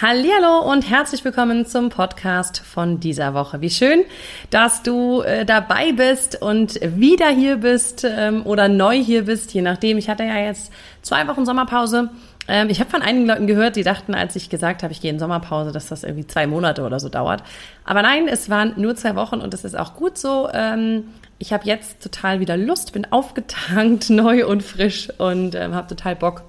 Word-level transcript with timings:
Hallo 0.00 0.70
und 0.72 0.88
herzlich 0.88 1.22
willkommen 1.22 1.66
zum 1.66 1.90
Podcast 1.90 2.58
von 2.58 2.98
dieser 2.98 3.34
Woche. 3.34 3.60
Wie 3.60 3.70
schön, 3.70 4.04
dass 4.48 4.82
du 4.82 5.20
äh, 5.20 5.44
dabei 5.44 5.92
bist 5.92 6.40
und 6.40 6.80
wieder 6.82 7.28
hier 7.28 7.58
bist 7.58 8.04
ähm, 8.04 8.44
oder 8.46 8.68
neu 8.68 8.96
hier 8.96 9.26
bist, 9.26 9.52
je 9.52 9.60
nachdem. 9.60 9.98
Ich 9.98 10.08
hatte 10.08 10.24
ja 10.24 10.38
jetzt 10.38 10.72
zwei 11.02 11.28
Wochen 11.28 11.44
Sommerpause. 11.44 12.08
Ähm, 12.48 12.70
ich 12.70 12.80
habe 12.80 12.90
von 12.90 13.02
einigen 13.02 13.26
Leuten 13.26 13.46
gehört, 13.46 13.76
die 13.76 13.84
dachten, 13.84 14.14
als 14.14 14.34
ich 14.34 14.48
gesagt 14.48 14.82
habe, 14.82 14.92
ich 14.92 15.02
gehe 15.02 15.10
in 15.10 15.18
Sommerpause, 15.18 15.72
dass 15.72 15.88
das 15.88 16.04
irgendwie 16.04 16.26
zwei 16.26 16.46
Monate 16.46 16.82
oder 16.82 16.98
so 16.98 17.10
dauert. 17.10 17.44
Aber 17.84 18.00
nein, 18.02 18.28
es 18.28 18.48
waren 18.48 18.72
nur 18.78 18.96
zwei 18.96 19.14
Wochen 19.14 19.40
und 19.40 19.52
es 19.52 19.62
ist 19.62 19.78
auch 19.78 19.94
gut 19.94 20.16
so. 20.16 20.48
Ähm, 20.52 21.04
ich 21.38 21.52
habe 21.52 21.66
jetzt 21.66 22.02
total 22.02 22.40
wieder 22.40 22.56
Lust, 22.56 22.94
bin 22.94 23.12
aufgetankt, 23.12 24.10
neu 24.10 24.46
und 24.46 24.62
frisch 24.62 25.10
und 25.18 25.54
ähm, 25.54 25.74
habe 25.74 25.86
total 25.86 26.16
Bock, 26.16 26.42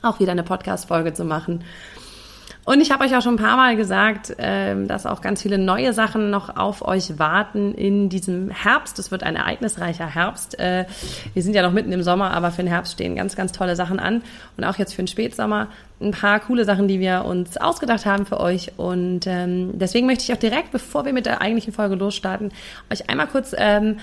auch 0.00 0.20
wieder 0.20 0.32
eine 0.32 0.42
Podcast-Folge 0.42 1.12
zu 1.12 1.24
machen. 1.24 1.62
Und 2.68 2.82
ich 2.82 2.90
habe 2.90 3.02
euch 3.02 3.16
auch 3.16 3.22
schon 3.22 3.36
ein 3.36 3.38
paar 3.38 3.56
Mal 3.56 3.76
gesagt, 3.76 4.36
ähm, 4.36 4.88
dass 4.88 5.06
auch 5.06 5.22
ganz 5.22 5.40
viele 5.40 5.56
neue 5.56 5.94
Sachen 5.94 6.28
noch 6.28 6.54
auf 6.54 6.86
euch 6.86 7.18
warten 7.18 7.72
in 7.72 8.10
diesem 8.10 8.50
Herbst. 8.50 8.98
Es 8.98 9.10
wird 9.10 9.22
ein 9.22 9.36
ereignisreicher 9.36 10.06
Herbst. 10.06 10.58
Äh, 10.58 10.84
wir 11.32 11.42
sind 11.42 11.54
ja 11.54 11.62
noch 11.62 11.72
mitten 11.72 11.92
im 11.92 12.02
Sommer, 12.02 12.32
aber 12.32 12.50
für 12.50 12.62
den 12.62 12.70
Herbst 12.70 12.92
stehen 12.92 13.16
ganz, 13.16 13.36
ganz 13.36 13.52
tolle 13.52 13.74
Sachen 13.74 13.98
an. 13.98 14.20
Und 14.58 14.64
auch 14.64 14.76
jetzt 14.76 14.92
für 14.92 15.00
den 15.00 15.08
Spätsommer 15.08 15.68
ein 15.98 16.10
paar 16.10 16.40
coole 16.40 16.66
Sachen, 16.66 16.88
die 16.88 17.00
wir 17.00 17.24
uns 17.24 17.56
ausgedacht 17.56 18.04
haben 18.04 18.26
für 18.26 18.38
euch. 18.38 18.72
Und 18.76 19.26
ähm, 19.26 19.70
deswegen 19.78 20.06
möchte 20.06 20.24
ich 20.24 20.32
auch 20.34 20.38
direkt, 20.38 20.70
bevor 20.70 21.06
wir 21.06 21.14
mit 21.14 21.24
der 21.24 21.40
eigentlichen 21.40 21.72
Folge 21.72 21.94
losstarten, 21.94 22.52
euch 22.92 23.08
einmal 23.08 23.28
kurz 23.28 23.54
ähm, 23.56 23.96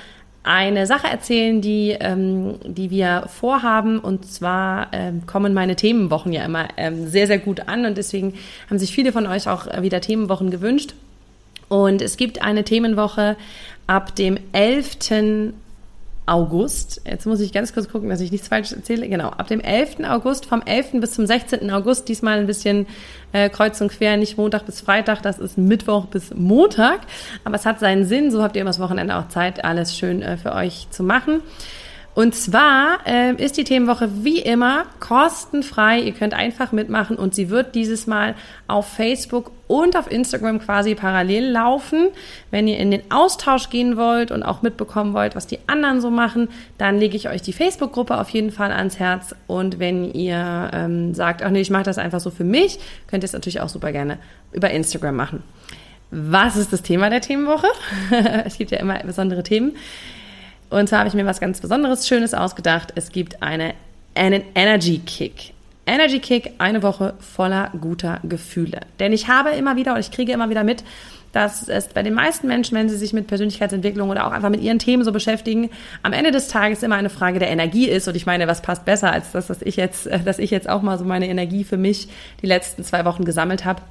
eine 0.45 0.85
Sache 0.85 1.07
erzählen, 1.07 1.59
die, 1.59 1.97
ähm, 1.99 2.55
die 2.63 2.91
wir 2.91 3.25
vorhaben. 3.27 3.99
Und 3.99 4.31
zwar 4.31 4.87
ähm, 4.93 5.25
kommen 5.25 5.53
meine 5.53 5.75
Themenwochen 5.75 6.31
ja 6.31 6.45
immer 6.45 6.67
ähm, 6.77 7.07
sehr, 7.07 7.27
sehr 7.27 7.39
gut 7.39 7.67
an. 7.67 7.85
Und 7.85 7.97
deswegen 7.97 8.33
haben 8.69 8.79
sich 8.79 8.93
viele 8.93 9.11
von 9.11 9.25
euch 9.25 9.49
auch 9.49 9.65
wieder 9.81 10.01
Themenwochen 10.01 10.51
gewünscht. 10.51 10.93
Und 11.67 12.01
es 12.01 12.17
gibt 12.17 12.41
eine 12.41 12.63
Themenwoche 12.63 13.35
ab 13.87 14.15
dem 14.15 14.37
11. 14.51 14.99
August. 16.25 17.01
Jetzt 17.05 17.25
muss 17.25 17.39
ich 17.39 17.53
ganz 17.53 17.73
kurz 17.73 17.89
gucken, 17.89 18.09
dass 18.09 18.19
ich 18.19 18.31
nichts 18.31 18.47
falsch 18.47 18.71
erzähle. 18.71 19.07
Genau, 19.07 19.29
ab 19.29 19.47
dem 19.47 19.59
11. 19.59 20.03
August, 20.07 20.45
vom 20.45 20.61
11. 20.61 20.99
bis 20.99 21.11
zum 21.11 21.25
16. 21.25 21.69
August, 21.71 22.07
diesmal 22.07 22.39
ein 22.39 22.47
bisschen 22.47 22.87
äh, 23.31 23.49
kreuz 23.49 23.79
und 23.81 23.91
quer, 23.91 24.17
nicht 24.17 24.37
Montag 24.37 24.65
bis 24.65 24.81
Freitag, 24.81 25.21
das 25.21 25.39
ist 25.39 25.57
Mittwoch 25.57 26.05
bis 26.05 26.33
Montag. 26.33 27.01
Aber 27.43 27.55
es 27.55 27.65
hat 27.65 27.79
seinen 27.79 28.05
Sinn, 28.05 28.31
so 28.31 28.41
habt 28.41 28.55
ihr 28.55 28.65
das 28.65 28.79
Wochenende 28.79 29.15
auch 29.15 29.27
Zeit, 29.27 29.63
alles 29.63 29.97
schön 29.97 30.21
äh, 30.21 30.37
für 30.37 30.53
euch 30.53 30.87
zu 30.89 31.03
machen. 31.03 31.41
Und 32.15 32.33
zwar 32.33 32.99
äh, 33.05 33.33
ist 33.35 33.57
die 33.57 33.65
Themenwoche 33.65 34.09
wie 34.23 34.39
immer 34.39 34.85
kostenfrei. 35.01 35.99
Ihr 35.99 36.13
könnt 36.13 36.33
einfach 36.33 36.71
mitmachen 36.71 37.17
und 37.17 37.35
sie 37.35 37.49
wird 37.49 37.75
dieses 37.75 38.07
Mal 38.07 38.35
auf 38.67 38.87
Facebook 38.87 39.51
und 39.67 39.97
auf 39.97 40.09
Instagram 40.09 40.59
quasi 40.59 40.95
parallel 40.95 41.51
laufen. 41.51 42.07
Wenn 42.51 42.69
ihr 42.69 42.77
in 42.77 42.89
den 42.89 43.11
Austausch 43.11 43.69
gehen 43.69 43.97
wollt 43.97 44.31
und 44.31 44.43
auch 44.43 44.61
mitbekommen 44.61 45.13
wollt, 45.13 45.35
was 45.35 45.45
die 45.45 45.59
anderen 45.67 45.99
so 45.99 46.09
machen, 46.09 46.47
dann 46.77 46.97
lege 46.97 47.17
ich 47.17 47.27
euch 47.27 47.41
die 47.41 47.51
Facebook-Gruppe 47.51 48.17
auf 48.17 48.29
jeden 48.29 48.51
Fall 48.51 48.71
ans 48.71 48.97
Herz. 48.97 49.35
Und 49.45 49.79
wenn 49.79 50.13
ihr 50.13 50.71
ähm, 50.73 51.13
sagt, 51.13 51.43
ach 51.43 51.49
nee, 51.49 51.59
ich 51.59 51.69
mache 51.69 51.83
das 51.83 51.97
einfach 51.97 52.21
so 52.21 52.29
für 52.31 52.45
mich, 52.45 52.79
könnt 53.07 53.25
ihr 53.25 53.27
es 53.27 53.33
natürlich 53.33 53.59
auch 53.59 53.69
super 53.69 53.91
gerne 53.91 54.19
über 54.53 54.69
Instagram 54.69 55.17
machen. 55.17 55.43
Was 56.11 56.55
ist 56.55 56.71
das 56.71 56.81
Thema 56.81 57.09
der 57.09 57.19
Themenwoche? 57.19 57.67
es 58.45 58.57
gibt 58.57 58.71
ja 58.71 58.77
immer 58.77 58.99
besondere 58.99 59.43
Themen. 59.43 59.75
Und 60.75 60.89
zwar 60.89 60.99
habe 60.99 61.07
ich 61.07 61.15
mir 61.15 61.25
was 61.25 61.39
ganz 61.39 61.61
Besonderes, 61.61 62.05
Schönes 62.05 62.33
ausgedacht. 62.33 62.91
Es 62.95 63.09
gibt 63.09 63.41
eine, 63.41 63.75
einen 64.13 64.43
Energy 64.55 64.99
Kick. 65.05 65.53
Energy 65.85 66.19
Kick, 66.19 66.51
eine 66.57 66.83
Woche 66.83 67.13
voller 67.19 67.71
guter 67.79 68.19
Gefühle. 68.23 68.81
Denn 68.99 69.13
ich 69.13 69.29
habe 69.29 69.51
immer 69.51 69.77
wieder, 69.77 69.91
oder 69.91 70.01
ich 70.01 70.11
kriege 70.11 70.33
immer 70.33 70.49
wieder 70.49 70.65
mit, 70.65 70.83
dass 71.31 71.69
es 71.69 71.87
bei 71.87 72.03
den 72.03 72.13
meisten 72.13 72.47
Menschen, 72.47 72.77
wenn 72.77 72.89
sie 72.89 72.97
sich 72.97 73.13
mit 73.13 73.27
Persönlichkeitsentwicklung 73.27 74.09
oder 74.09 74.27
auch 74.27 74.31
einfach 74.31 74.49
mit 74.49 74.61
ihren 74.61 74.79
Themen 74.79 75.05
so 75.05 75.13
beschäftigen, 75.13 75.69
am 76.03 76.11
Ende 76.11 76.31
des 76.31 76.49
Tages 76.49 76.83
immer 76.83 76.95
eine 76.95 77.09
Frage 77.09 77.39
der 77.39 77.49
Energie 77.49 77.87
ist. 77.87 78.09
Und 78.09 78.15
ich 78.17 78.25
meine, 78.25 78.45
was 78.47 78.61
passt 78.61 78.83
besser, 78.83 79.13
als 79.13 79.31
das, 79.31 79.47
dass 79.47 79.61
ich 79.61 79.77
jetzt, 79.77 80.09
dass 80.25 80.39
ich 80.39 80.51
jetzt 80.51 80.67
auch 80.67 80.81
mal 80.81 80.97
so 80.97 81.05
meine 81.05 81.29
Energie 81.29 81.63
für 81.63 81.77
mich 81.77 82.09
die 82.41 82.47
letzten 82.47 82.83
zwei 82.83 83.05
Wochen 83.05 83.23
gesammelt 83.23 83.63
habe 83.63 83.81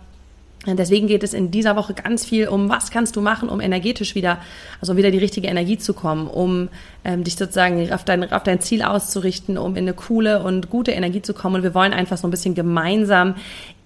Deswegen 0.67 1.07
geht 1.07 1.23
es 1.23 1.35
in 1.35 1.51
dieser 1.51 1.77
Woche 1.77 1.95
ganz 1.95 2.25
viel 2.25 2.49
um, 2.49 2.69
was 2.69 2.91
kannst 2.91 3.17
du 3.17 3.21
machen, 3.21 3.49
um 3.49 3.61
energetisch 3.61 4.15
wieder, 4.15 4.39
also 4.81 4.97
wieder 4.97 5.11
die 5.11 5.19
richtige 5.19 5.49
Energie 5.49 5.79
zu 5.79 5.93
kommen, 5.93 6.27
um 6.27 6.69
ähm, 7.05 7.25
dich 7.25 7.37
sozusagen 7.37 7.93
auf 7.93 8.05
dein, 8.05 8.33
auf 8.33 8.43
dein 8.43 8.61
Ziel 8.61 8.83
auszurichten, 8.83 9.59
um 9.59 9.77
in 9.77 9.85
eine 9.85 9.95
coole 9.95 10.43
und 10.43 10.71
gute 10.71 10.93
Energie 10.93 11.23
zu 11.23 11.35
kommen. 11.35 11.57
Und 11.57 11.63
wir 11.63 11.75
wollen 11.75 11.93
einfach 11.93 12.17
so 12.17 12.27
ein 12.27 12.31
bisschen 12.31 12.55
gemeinsam 12.55 13.35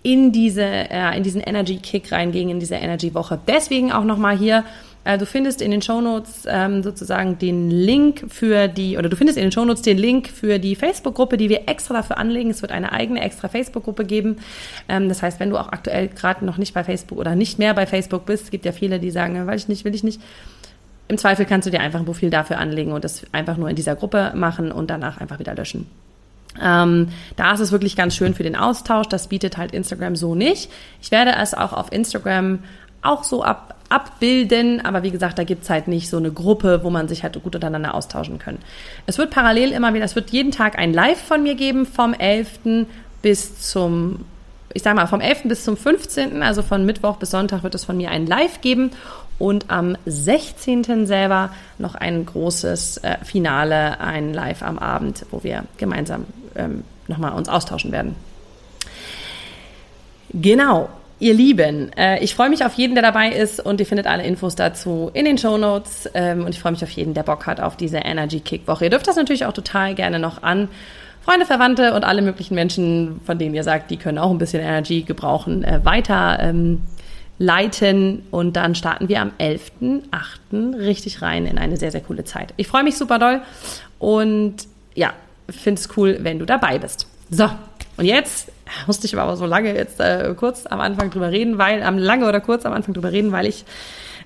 in 0.03 0.33
diese, 0.33 0.63
äh, 0.63 1.17
in 1.17 1.23
diesen 1.23 1.41
Energy 1.41 1.79
Kick 1.79 2.13
reingehen, 2.13 2.49
in 2.49 2.61
diese 2.61 2.77
Energy 2.77 3.15
Woche. 3.15 3.39
Deswegen 3.47 3.93
auch 3.93 4.05
nochmal 4.05 4.39
hier 4.39 4.65
äh, 5.09 5.17
du 5.17 5.25
findest 5.25 5.63
in 5.63 5.71
den 5.71 5.81
Shownotes 5.81 6.43
ähm, 6.47 6.83
sozusagen 6.83 7.39
den 7.39 7.71
Link 7.71 8.27
für 8.29 8.69
die, 8.69 8.99
oder 8.99 9.09
du 9.09 9.17
findest 9.17 9.39
in 9.39 9.45
den 9.45 9.53
Shownotes 9.53 9.81
den 9.81 9.97
Link 9.97 10.29
für 10.29 10.59
die 10.59 10.77
Facebook-Gruppe, 10.77 11.39
die 11.39 11.49
wir 11.49 11.67
extra 11.67 11.95
dafür 11.95 12.19
anlegen. 12.19 12.51
Es 12.51 12.61
wird 12.61 12.73
eine 12.73 12.93
eigene 12.93 13.23
extra 13.23 13.49
Facebook-Gruppe 13.49 14.05
geben. 14.05 14.37
Ähm, 14.87 15.09
das 15.09 15.23
heißt, 15.23 15.41
wenn 15.41 15.49
du 15.49 15.57
auch 15.57 15.73
aktuell 15.73 16.09
gerade 16.09 16.45
noch 16.45 16.59
nicht 16.59 16.75
bei 16.75 16.85
Facebook 16.85 17.17
oder 17.17 17.37
nicht 17.37 17.59
mehr 17.59 17.73
bei 17.73 17.87
Facebook 17.87 18.27
bist, 18.27 18.45
es 18.45 18.51
gibt 18.51 18.67
ja 18.67 18.73
viele, 18.73 19.01
die 19.01 19.11
sagen, 19.11 19.47
weiß 19.47 19.63
ich 19.63 19.69
nicht, 19.69 19.87
will 19.87 19.95
ich 19.95 20.05
nicht. 20.05 20.21
Im 21.09 21.17
Zweifel 21.17 21.47
kannst 21.47 21.67
du 21.67 21.71
dir 21.71 21.81
einfach 21.81 22.01
ein 22.01 22.05
Profil 22.05 22.29
dafür 22.29 22.59
anlegen 22.59 22.93
und 22.93 23.03
das 23.03 23.23
einfach 23.33 23.57
nur 23.57 23.71
in 23.71 23.77
dieser 23.77 23.97
Gruppe 23.97 24.33
machen 24.37 24.71
und 24.71 24.91
danach 24.91 25.23
einfach 25.23 25.39
wieder 25.39 25.55
löschen. 25.55 25.87
Ähm, 26.63 27.09
da 27.37 27.55
ist 27.55 27.61
es 27.61 27.73
wirklich 27.73 27.97
ganz 27.97 28.15
schön 28.15 28.35
für 28.35 28.43
den 28.43 28.57
Austausch. 28.57 29.07
Das 29.09 29.29
bietet 29.29 29.57
halt 29.57 29.73
Instagram 29.73 30.17
so 30.17 30.35
nicht. 30.35 30.71
Ich 31.01 31.11
werde 31.11 31.33
es 31.41 31.55
auch 31.55 31.73
auf 31.73 31.93
Instagram 31.93 32.59
auch 33.03 33.25
so 33.25 33.43
ab, 33.43 33.77
abbilden, 33.89 34.85
aber 34.85 35.03
wie 35.03 35.11
gesagt, 35.11 35.39
da 35.39 35.45
gibt's 35.45 35.71
halt 35.71 35.89
nicht 35.89 36.11
so 36.11 36.17
eine 36.17 36.31
Gruppe, 36.31 36.83
wo 36.83 36.91
man 36.91 37.09
sich 37.09 37.23
halt 37.23 37.43
gut 37.43 37.55
untereinander 37.55 37.95
austauschen 37.95 38.39
kann. 38.39 38.59
Es 39.07 39.19
wird 39.19 39.31
parallel 39.31 39.73
immer 39.73 39.95
wieder, 39.95 40.05
es 40.05 40.15
wird 40.15 40.31
jeden 40.31 40.53
Tag 40.53 40.79
ein 40.79 40.93
Live 40.93 41.23
von 41.23 41.43
mir 41.43 41.55
geben, 41.55 41.87
vom 41.87 42.13
11. 42.13 42.87
bis 43.23 43.71
zum, 43.71 44.27
ich 44.75 44.83
sag 44.83 44.95
mal, 44.95 45.07
vom 45.07 45.21
11. 45.21 45.45
bis 45.45 45.65
zum 45.65 45.77
15., 45.77 46.43
also 46.43 46.63
von 46.63 46.85
Mittwoch 46.85 47.17
bis 47.17 47.31
Sonntag 47.31 47.63
wird 47.63 47.75
es 47.75 47.85
von 47.85 47.97
mir 47.97 48.11
ein 48.11 48.27
Live 48.27 48.61
geben 48.61 48.91
und 49.39 49.71
am 49.71 49.97
16. 50.05 51.07
selber 51.07 51.51
noch 51.79 51.95
ein 51.95 52.27
großes 52.27 52.99
äh, 52.99 53.17
Finale, 53.25 54.01
ein 54.01 54.35
Live 54.35 54.63
am 54.63 54.79
Abend, 54.79 55.25
wo 55.31 55.43
wir 55.45 55.65
gemeinsam 55.79 56.27
ähm, 56.57 56.85
nochmal 57.07 57.33
uns 57.33 57.49
austauschen 57.49 57.93
werden. 57.93 58.17
Genau. 60.35 60.91
Ihr 61.21 61.35
Lieben, 61.35 61.93
äh, 61.97 62.23
ich 62.23 62.35
freue 62.35 62.49
mich 62.49 62.65
auf 62.65 62.75
jeden, 62.75 62.95
der 62.95 63.03
dabei 63.03 63.31
ist 63.31 63.59
und 63.59 63.81
ihr 63.81 63.87
findet 63.87 64.07
alle 64.07 64.23
Infos 64.23 64.55
dazu 64.55 65.11
in 65.15 65.25
den 65.25 65.37
Show 65.37 65.59
Notes 65.59 66.09
ähm, 66.15 66.45
und 66.45 66.51
ich 66.51 66.61
freue 66.61 66.73
mich 66.73 66.85
auf 66.85 66.91
jeden, 66.91 67.13
der 67.13 67.25
Bock 67.25 67.47
hat 67.47 67.61
auf 67.61 67.77
diese 67.77 67.99
Energy 67.99 68.39
Kick 68.39 68.69
Woche. 68.69 68.85
Ihr 68.85 68.91
dürft 68.91 69.09
das 69.09 69.17
natürlich 69.17 69.45
auch 69.45 69.53
total 69.53 69.97
gerne 69.97 70.21
noch 70.21 70.45
an 70.45 70.69
Freunde, 71.23 71.45
Verwandte 71.45 71.93
und 71.95 72.05
alle 72.05 72.23
möglichen 72.23 72.55
Menschen, 72.55 73.21
von 73.27 73.37
denen 73.37 73.55
ihr 73.55 73.65
sagt, 73.65 73.91
die 73.91 73.97
können 73.97 74.19
auch 74.19 74.31
ein 74.31 74.39
bisschen 74.39 74.63
Energy 74.63 75.03
gebrauchen, 75.03 75.65
äh, 75.65 75.85
weiter 75.85 76.39
ähm, 76.41 76.83
leiten 77.39 78.23
und 78.31 78.55
dann 78.55 78.77
starten 78.77 79.09
wir 79.09 79.21
am 79.21 79.33
11.8. 79.41 80.79
richtig 80.79 81.21
rein 81.21 81.47
in 81.47 81.59
eine 81.59 81.77
sehr, 81.77 81.91
sehr 81.91 82.01
coole 82.01 82.25
Zeit. 82.25 82.55
Ich 82.57 82.69
freue 82.69 82.85
mich 82.85 82.97
super 82.97 83.19
doll 83.19 83.43
und 83.99 84.55
ja, 84.95 85.13
finde 85.51 85.81
es 85.81 85.89
cool, 85.97 86.19
wenn 86.21 86.39
du 86.39 86.45
dabei 86.45 86.79
bist. 86.79 87.09
So, 87.31 87.49
und 87.97 88.05
jetzt 88.05 88.51
musste 88.87 89.07
ich 89.07 89.19
aber 89.19 89.37
so 89.37 89.47
lange 89.47 89.75
jetzt 89.75 90.01
äh, 90.01 90.35
kurz 90.37 90.67
am 90.67 90.81
Anfang 90.81 91.11
drüber 91.11 91.31
reden, 91.31 91.59
weil, 91.59 91.83
am 91.83 91.99
lange 91.99 92.29
oder 92.29 92.41
kurz 92.41 92.67
am 92.67 92.73
Anfang 92.73 92.95
drüber 92.95 93.13
reden, 93.13 93.33
weil 93.33 93.47
ich 93.47 93.65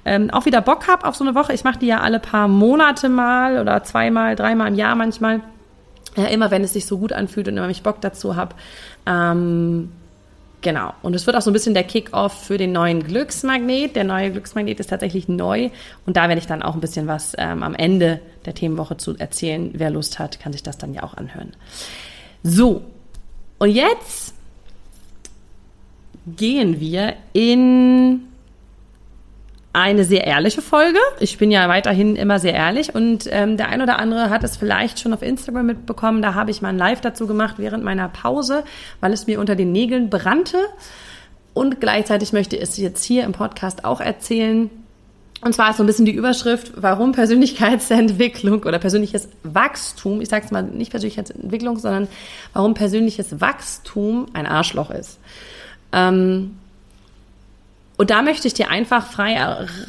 ähm, 0.04 0.30
auch 0.30 0.46
wieder 0.46 0.60
Bock 0.60 0.88
habe 0.88 1.06
auf 1.06 1.14
so 1.14 1.24
eine 1.24 1.34
Woche. 1.34 1.52
Ich 1.52 1.64
mache 1.64 1.78
die 1.78 1.86
ja 1.86 2.00
alle 2.00 2.18
paar 2.18 2.48
Monate 2.48 3.08
mal 3.08 3.58
oder 3.60 3.84
zweimal, 3.84 4.36
dreimal 4.36 4.68
im 4.68 4.74
Jahr 4.74 4.94
manchmal. 4.94 5.40
Äh, 6.16 6.32
immer 6.34 6.50
wenn 6.50 6.64
es 6.64 6.72
sich 6.72 6.86
so 6.86 6.98
gut 6.98 7.12
anfühlt 7.12 7.48
und 7.48 7.56
immer 7.56 7.68
ich 7.68 7.82
Bock 7.82 8.00
dazu 8.00 8.36
habe. 8.36 8.54
Ähm, 9.06 9.90
Genau. 10.62 10.94
Und 11.02 11.14
es 11.14 11.26
wird 11.26 11.36
auch 11.36 11.42
so 11.42 11.50
ein 11.50 11.52
bisschen 11.52 11.74
der 11.74 11.82
Kick-off 11.82 12.44
für 12.44 12.56
den 12.56 12.70
neuen 12.70 13.02
Glücksmagnet. 13.02 13.96
Der 13.96 14.04
neue 14.04 14.30
Glücksmagnet 14.30 14.78
ist 14.78 14.90
tatsächlich 14.90 15.28
neu. 15.28 15.70
Und 16.06 16.16
da 16.16 16.28
werde 16.28 16.38
ich 16.40 16.46
dann 16.46 16.62
auch 16.62 16.74
ein 16.74 16.80
bisschen 16.80 17.08
was 17.08 17.34
ähm, 17.36 17.64
am 17.64 17.74
Ende 17.74 18.20
der 18.46 18.54
Themenwoche 18.54 18.96
zu 18.96 19.16
erzählen. 19.18 19.70
Wer 19.74 19.90
Lust 19.90 20.20
hat, 20.20 20.38
kann 20.38 20.52
sich 20.52 20.62
das 20.62 20.78
dann 20.78 20.94
ja 20.94 21.02
auch 21.02 21.14
anhören. 21.14 21.52
So. 22.44 22.84
Und 23.58 23.70
jetzt 23.70 24.31
gehen 26.26 26.80
wir 26.80 27.14
in 27.32 28.28
eine 29.72 30.04
sehr 30.04 30.26
ehrliche 30.26 30.60
Folge. 30.60 30.98
Ich 31.18 31.38
bin 31.38 31.50
ja 31.50 31.68
weiterhin 31.68 32.14
immer 32.16 32.38
sehr 32.38 32.52
ehrlich 32.52 32.94
und 32.94 33.26
ähm, 33.30 33.56
der 33.56 33.68
ein 33.68 33.80
oder 33.80 33.98
andere 33.98 34.28
hat 34.28 34.44
es 34.44 34.56
vielleicht 34.56 35.00
schon 35.00 35.14
auf 35.14 35.22
Instagram 35.22 35.66
mitbekommen. 35.66 36.20
Da 36.20 36.34
habe 36.34 36.50
ich 36.50 36.60
mal 36.60 36.68
ein 36.68 36.78
Live 36.78 37.00
dazu 37.00 37.26
gemacht 37.26 37.54
während 37.56 37.82
meiner 37.82 38.08
Pause, 38.08 38.64
weil 39.00 39.12
es 39.12 39.26
mir 39.26 39.40
unter 39.40 39.56
den 39.56 39.72
Nägeln 39.72 40.10
brannte. 40.10 40.58
Und 41.54 41.80
gleichzeitig 41.80 42.32
möchte 42.32 42.56
ich 42.56 42.62
es 42.62 42.76
jetzt 42.76 43.02
hier 43.04 43.24
im 43.24 43.32
Podcast 43.32 43.84
auch 43.84 44.00
erzählen. 44.00 44.70
Und 45.42 45.54
zwar 45.54 45.70
ist 45.70 45.78
so 45.78 45.82
ein 45.82 45.86
bisschen 45.86 46.04
die 46.06 46.14
Überschrift, 46.14 46.72
warum 46.76 47.12
Persönlichkeitsentwicklung 47.12 48.62
oder 48.62 48.78
persönliches 48.78 49.28
Wachstum, 49.42 50.20
ich 50.20 50.28
sage 50.28 50.44
es 50.44 50.52
mal 50.52 50.62
nicht 50.62 50.90
Persönlichkeitsentwicklung, 50.90 51.78
sondern 51.78 52.08
warum 52.52 52.74
persönliches 52.74 53.40
Wachstum 53.40 54.26
ein 54.34 54.46
Arschloch 54.46 54.90
ist. 54.90 55.18
Ähm, 55.92 56.56
und 57.96 58.10
da 58.10 58.22
möchte 58.22 58.48
ich 58.48 58.54
dir 58.54 58.70
einfach 58.70 59.06
frei 59.06 59.38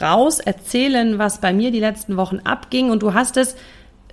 raus 0.01 0.39
erzählen, 0.39 1.17
was 1.17 1.39
bei 1.39 1.53
mir 1.53 1.71
die 1.71 1.79
letzten 1.79 2.17
Wochen 2.17 2.39
abging. 2.43 2.91
Und 2.91 3.01
du 3.01 3.13
hast 3.13 3.37
es 3.37 3.55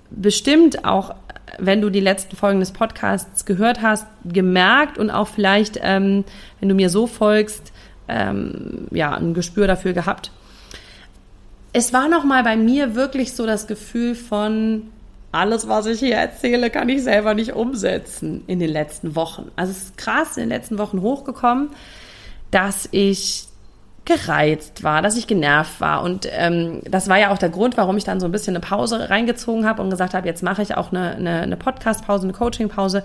bestimmt 0.09 0.85
auch, 0.85 1.13
wenn 1.59 1.81
du 1.81 1.89
die 1.89 1.99
letzten 1.99 2.35
Folgen 2.35 2.59
des 2.59 2.71
Podcasts 2.71 3.45
gehört 3.45 3.81
hast, 3.81 4.07
gemerkt 4.25 4.97
und 4.97 5.11
auch 5.11 5.27
vielleicht, 5.27 5.79
ähm, 5.81 6.23
wenn 6.59 6.69
du 6.69 6.75
mir 6.75 6.89
so 6.89 7.07
folgst, 7.07 7.71
ähm, 8.07 8.87
ja, 8.91 9.13
ein 9.15 9.33
Gespür 9.33 9.67
dafür 9.67 9.93
gehabt. 9.93 10.31
Es 11.73 11.93
war 11.93 12.09
nochmal 12.09 12.43
bei 12.43 12.57
mir 12.57 12.95
wirklich 12.95 13.33
so 13.33 13.45
das 13.45 13.67
Gefühl 13.67 14.15
von, 14.15 14.89
alles, 15.31 15.67
was 15.67 15.85
ich 15.85 15.99
hier 15.99 16.15
erzähle, 16.15 16.69
kann 16.69 16.89
ich 16.89 17.03
selber 17.03 17.33
nicht 17.33 17.53
umsetzen 17.53 18.43
in 18.47 18.59
den 18.59 18.69
letzten 18.69 19.15
Wochen. 19.15 19.51
Also 19.55 19.71
es 19.71 19.83
ist 19.83 19.97
krass 19.97 20.37
in 20.37 20.43
den 20.43 20.49
letzten 20.49 20.77
Wochen 20.77 21.01
hochgekommen, 21.01 21.69
dass 22.51 22.89
ich 22.91 23.47
gereizt 24.03 24.83
war, 24.83 25.01
dass 25.01 25.15
ich 25.15 25.27
genervt 25.27 25.79
war. 25.79 26.03
Und 26.03 26.27
ähm, 26.31 26.81
das 26.85 27.07
war 27.07 27.19
ja 27.19 27.31
auch 27.31 27.37
der 27.37 27.49
Grund, 27.49 27.77
warum 27.77 27.97
ich 27.97 28.03
dann 28.03 28.19
so 28.19 28.25
ein 28.25 28.31
bisschen 28.31 28.55
eine 28.55 28.65
Pause 28.65 29.09
reingezogen 29.09 29.65
habe 29.65 29.81
und 29.81 29.89
gesagt 29.89 30.13
habe, 30.13 30.27
jetzt 30.27 30.43
mache 30.43 30.61
ich 30.61 30.75
auch 30.75 30.91
eine, 30.91 31.11
eine, 31.11 31.41
eine 31.41 31.57
Podcast-Pause, 31.57 32.23
eine 32.23 32.33
Coaching-Pause. 32.33 33.03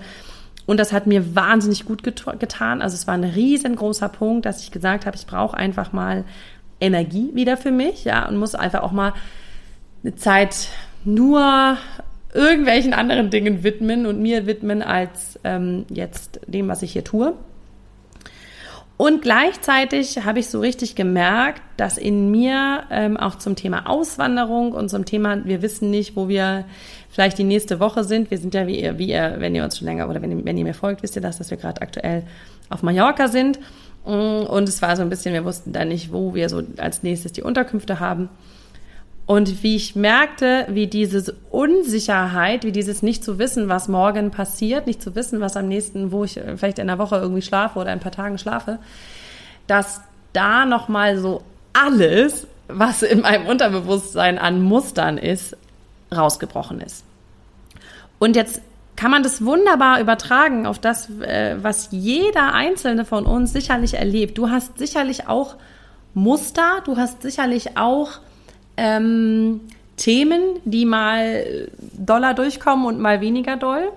Und 0.65 0.79
das 0.79 0.91
hat 0.91 1.07
mir 1.07 1.35
wahnsinnig 1.35 1.85
gut 1.85 2.03
getan. 2.03 2.81
Also 2.81 2.95
es 2.95 3.07
war 3.07 3.13
ein 3.13 3.23
riesengroßer 3.23 4.09
Punkt, 4.09 4.45
dass 4.45 4.61
ich 4.61 4.71
gesagt 4.71 5.05
habe, 5.05 5.15
ich 5.15 5.27
brauche 5.27 5.55
einfach 5.55 5.93
mal 5.93 6.25
Energie 6.81 7.31
wieder 7.33 7.57
für 7.57 7.71
mich, 7.71 8.03
ja, 8.03 8.27
und 8.27 8.37
muss 8.37 8.53
einfach 8.53 8.81
auch 8.81 8.91
mal 8.91 9.13
eine 10.03 10.15
Zeit 10.15 10.67
nur 11.05 11.77
irgendwelchen 12.37 12.93
anderen 12.93 13.29
Dingen 13.29 13.63
widmen 13.63 14.05
und 14.05 14.21
mir 14.21 14.45
widmen 14.45 14.81
als 14.81 15.39
ähm, 15.43 15.85
jetzt 15.89 16.39
dem, 16.47 16.67
was 16.67 16.83
ich 16.83 16.93
hier 16.93 17.03
tue. 17.03 17.33
Und 18.95 19.21
gleichzeitig 19.21 20.25
habe 20.25 20.39
ich 20.39 20.49
so 20.49 20.59
richtig 20.59 20.95
gemerkt, 20.95 21.61
dass 21.77 21.99
in 21.99 22.31
mir 22.31 22.83
ähm, 22.89 23.15
auch 23.15 23.35
zum 23.35 23.55
Thema 23.55 23.87
Auswanderung 23.87 24.71
und 24.71 24.89
zum 24.89 25.05
Thema, 25.05 25.45
wir 25.45 25.61
wissen 25.61 25.91
nicht, 25.91 26.15
wo 26.15 26.27
wir 26.27 26.65
vielleicht 27.09 27.37
die 27.37 27.43
nächste 27.43 27.79
Woche 27.79 28.03
sind. 28.03 28.31
Wir 28.31 28.39
sind 28.39 28.55
ja, 28.55 28.65
wie 28.65 28.81
ihr, 28.81 28.97
wie 28.97 29.09
ihr 29.09 29.35
wenn 29.37 29.53
ihr 29.53 29.63
uns 29.63 29.77
schon 29.77 29.85
länger 29.85 30.09
oder 30.09 30.21
wenn 30.21 30.31
ihr, 30.31 30.45
wenn 30.45 30.57
ihr 30.57 30.63
mir 30.63 30.73
folgt, 30.73 31.03
wisst 31.03 31.15
ihr 31.15 31.21
das, 31.21 31.37
dass 31.37 31.51
wir 31.51 31.57
gerade 31.57 31.81
aktuell 31.81 32.23
auf 32.69 32.81
Mallorca 32.81 33.27
sind. 33.27 33.59
Mm, 34.03 34.45
und 34.47 34.67
es 34.67 34.81
war 34.81 34.95
so 34.95 35.03
ein 35.03 35.09
bisschen, 35.09 35.33
wir 35.33 35.45
wussten 35.45 35.73
da 35.73 35.85
nicht, 35.85 36.11
wo 36.11 36.33
wir 36.33 36.49
so 36.49 36.63
als 36.77 37.03
nächstes 37.03 37.33
die 37.33 37.43
Unterkünfte 37.43 37.99
haben. 37.99 38.29
Und 39.27 39.61
wie 39.61 39.75
ich 39.75 39.93
merkte, 39.93 40.65
wie 40.69 40.87
diese 40.87 41.35
Unsicherheit, 41.51 42.63
wie 42.63 42.71
dieses 42.71 43.03
nicht 43.03 43.25
zu 43.25 43.37
wissen, 43.37 43.67
was 43.67 43.89
morgen 43.89 44.31
passiert, 44.31 44.87
nicht 44.87 45.01
zu 45.01 45.15
wissen, 45.15 45.41
was 45.41 45.57
am 45.57 45.67
nächsten, 45.67 46.13
wo 46.13 46.23
ich 46.23 46.39
vielleicht 46.55 46.79
in 46.79 46.87
der 46.87 46.97
Woche 46.97 47.17
irgendwie 47.17 47.41
schlafe 47.41 47.77
oder 47.77 47.91
ein 47.91 47.99
paar 47.99 48.13
Tagen 48.13 48.37
schlafe, 48.37 48.79
dass 49.67 49.99
da 50.31 50.65
nochmal 50.65 51.17
so 51.17 51.43
alles, 51.73 52.47
was 52.69 53.03
in 53.03 53.19
meinem 53.19 53.47
Unterbewusstsein 53.47 54.39
an 54.39 54.63
Mustern 54.63 55.17
ist, 55.17 55.57
rausgebrochen 56.15 56.79
ist. 56.79 57.03
Und 58.19 58.37
jetzt 58.37 58.61
kann 58.95 59.11
man 59.11 59.23
das 59.23 59.43
wunderbar 59.43 59.99
übertragen 59.99 60.65
auf 60.65 60.79
das, 60.79 61.09
äh, 61.19 61.57
was 61.61 61.89
jeder 61.91 62.53
einzelne 62.53 63.03
von 63.03 63.25
uns 63.25 63.51
sicherlich 63.51 63.95
erlebt. 63.95 64.37
Du 64.37 64.49
hast 64.49 64.77
sicherlich 64.77 65.27
auch 65.27 65.55
Muster, 66.13 66.81
du 66.85 66.95
hast 66.95 67.21
sicherlich 67.23 67.77
auch 67.77 68.21
ähm, 68.77 69.61
Themen, 69.97 70.59
die 70.63 70.85
mal 70.85 71.69
doller 71.93 72.33
durchkommen 72.33 72.85
und 72.85 72.99
mal 72.99 73.19
weniger 73.19 73.57
doll. 73.57 73.91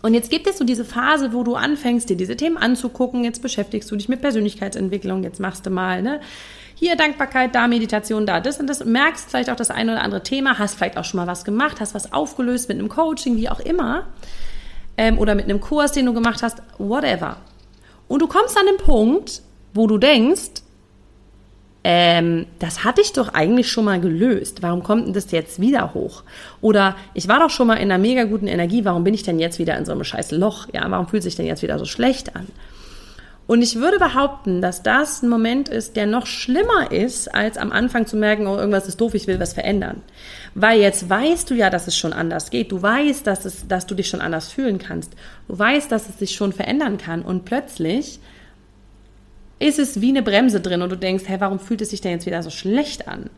Und 0.00 0.14
jetzt 0.14 0.30
gibt 0.30 0.48
es 0.48 0.58
so 0.58 0.64
diese 0.64 0.84
Phase, 0.84 1.32
wo 1.32 1.44
du 1.44 1.54
anfängst, 1.54 2.10
dir 2.10 2.16
diese 2.16 2.36
Themen 2.36 2.56
anzugucken. 2.56 3.22
Jetzt 3.22 3.40
beschäftigst 3.40 3.90
du 3.90 3.96
dich 3.96 4.08
mit 4.08 4.20
Persönlichkeitsentwicklung. 4.20 5.22
Jetzt 5.22 5.38
machst 5.38 5.64
du 5.64 5.70
mal, 5.70 6.02
ne? 6.02 6.20
Hier 6.74 6.96
Dankbarkeit, 6.96 7.54
da 7.54 7.68
Meditation, 7.68 8.26
da 8.26 8.40
das 8.40 8.58
und 8.58 8.66
das. 8.66 8.84
Merkst 8.84 9.30
vielleicht 9.30 9.50
auch 9.50 9.56
das 9.56 9.70
eine 9.70 9.92
oder 9.92 10.02
andere 10.02 10.24
Thema, 10.24 10.58
hast 10.58 10.74
vielleicht 10.74 10.96
auch 10.96 11.04
schon 11.04 11.18
mal 11.18 11.28
was 11.28 11.44
gemacht, 11.44 11.78
hast 11.78 11.94
was 11.94 12.12
aufgelöst 12.12 12.68
mit 12.68 12.80
einem 12.80 12.88
Coaching, 12.88 13.36
wie 13.36 13.48
auch 13.48 13.60
immer. 13.60 14.06
Ähm, 14.96 15.18
oder 15.18 15.36
mit 15.36 15.44
einem 15.44 15.60
Kurs, 15.60 15.92
den 15.92 16.06
du 16.06 16.12
gemacht 16.12 16.42
hast, 16.42 16.58
whatever. 16.78 17.36
Und 18.08 18.20
du 18.20 18.26
kommst 18.26 18.58
an 18.58 18.66
den 18.66 18.78
Punkt, 18.78 19.42
wo 19.72 19.86
du 19.86 19.98
denkst, 19.98 20.62
ähm, 21.84 22.46
das 22.58 22.84
hatte 22.84 23.00
ich 23.00 23.12
doch 23.12 23.34
eigentlich 23.34 23.70
schon 23.70 23.84
mal 23.84 24.00
gelöst. 24.00 24.62
Warum 24.62 24.82
kommt 24.82 25.06
denn 25.06 25.14
das 25.14 25.30
jetzt 25.32 25.60
wieder 25.60 25.94
hoch? 25.94 26.22
Oder 26.60 26.96
ich 27.14 27.26
war 27.28 27.40
doch 27.40 27.50
schon 27.50 27.66
mal 27.66 27.74
in 27.74 27.90
einer 27.90 27.98
mega 27.98 28.24
guten 28.24 28.46
Energie, 28.46 28.84
warum 28.84 29.02
bin 29.04 29.14
ich 29.14 29.24
denn 29.24 29.40
jetzt 29.40 29.58
wieder 29.58 29.76
in 29.76 29.84
so 29.84 29.92
einem 29.92 30.04
scheiß 30.04 30.30
Loch? 30.30 30.68
Ja, 30.72 30.88
warum 30.88 31.08
fühlt 31.08 31.24
sich 31.24 31.34
denn 31.34 31.46
jetzt 31.46 31.62
wieder 31.62 31.78
so 31.78 31.84
schlecht 31.84 32.36
an? 32.36 32.46
Und 33.48 33.60
ich 33.60 33.76
würde 33.76 33.98
behaupten, 33.98 34.62
dass 34.62 34.84
das 34.84 35.22
ein 35.22 35.28
Moment 35.28 35.68
ist, 35.68 35.96
der 35.96 36.06
noch 36.06 36.26
schlimmer 36.26 36.92
ist, 36.92 37.34
als 37.34 37.58
am 37.58 37.72
Anfang 37.72 38.06
zu 38.06 38.16
merken, 38.16 38.46
oh, 38.46 38.56
irgendwas 38.56 38.86
ist 38.86 39.00
doof, 39.00 39.14
ich 39.14 39.26
will 39.26 39.40
was 39.40 39.52
verändern. 39.52 40.00
Weil 40.54 40.80
jetzt 40.80 41.10
weißt 41.10 41.50
du 41.50 41.54
ja, 41.54 41.68
dass 41.68 41.88
es 41.88 41.96
schon 41.96 42.12
anders 42.12 42.50
geht. 42.50 42.70
Du 42.70 42.80
weißt, 42.80 43.26
dass, 43.26 43.44
es, 43.44 43.66
dass 43.66 43.86
du 43.86 43.96
dich 43.96 44.08
schon 44.08 44.20
anders 44.20 44.52
fühlen 44.52 44.78
kannst. 44.78 45.12
Du 45.48 45.58
weißt, 45.58 45.90
dass 45.90 46.08
es 46.08 46.20
sich 46.20 46.34
schon 46.34 46.52
verändern 46.52 46.98
kann. 46.98 47.22
Und 47.22 47.44
plötzlich 47.44 48.20
ist 49.62 49.78
es 49.78 50.00
wie 50.00 50.10
eine 50.10 50.22
Bremse 50.22 50.60
drin 50.60 50.82
und 50.82 50.90
du 50.90 50.96
denkst, 50.96 51.24
hey, 51.26 51.40
warum 51.40 51.58
fühlt 51.58 51.80
es 51.80 51.90
sich 51.90 52.00
denn 52.00 52.12
jetzt 52.12 52.26
wieder 52.26 52.42
so 52.42 52.50
schlecht 52.50 53.08
an? 53.08 53.30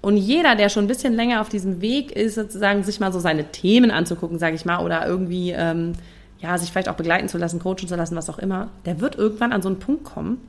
Und 0.00 0.16
jeder, 0.16 0.54
der 0.54 0.68
schon 0.68 0.84
ein 0.84 0.88
bisschen 0.88 1.14
länger 1.14 1.40
auf 1.40 1.48
diesem 1.48 1.80
Weg 1.80 2.12
ist, 2.12 2.36
sozusagen 2.36 2.82
sich 2.84 3.00
mal 3.00 3.12
so 3.12 3.18
seine 3.18 3.44
Themen 3.50 3.90
anzugucken, 3.90 4.38
sage 4.38 4.54
ich 4.54 4.64
mal, 4.64 4.84
oder 4.84 5.06
irgendwie, 5.06 5.50
ähm, 5.50 5.92
ja, 6.38 6.56
sich 6.58 6.70
vielleicht 6.70 6.88
auch 6.88 6.96
begleiten 6.96 7.28
zu 7.28 7.38
lassen, 7.38 7.60
coachen 7.60 7.88
zu 7.88 7.96
lassen, 7.96 8.16
was 8.16 8.30
auch 8.30 8.38
immer, 8.38 8.68
der 8.84 9.00
wird 9.00 9.16
irgendwann 9.16 9.52
an 9.52 9.62
so 9.62 9.68
einen 9.68 9.78
Punkt 9.78 10.04
kommen. 10.04 10.40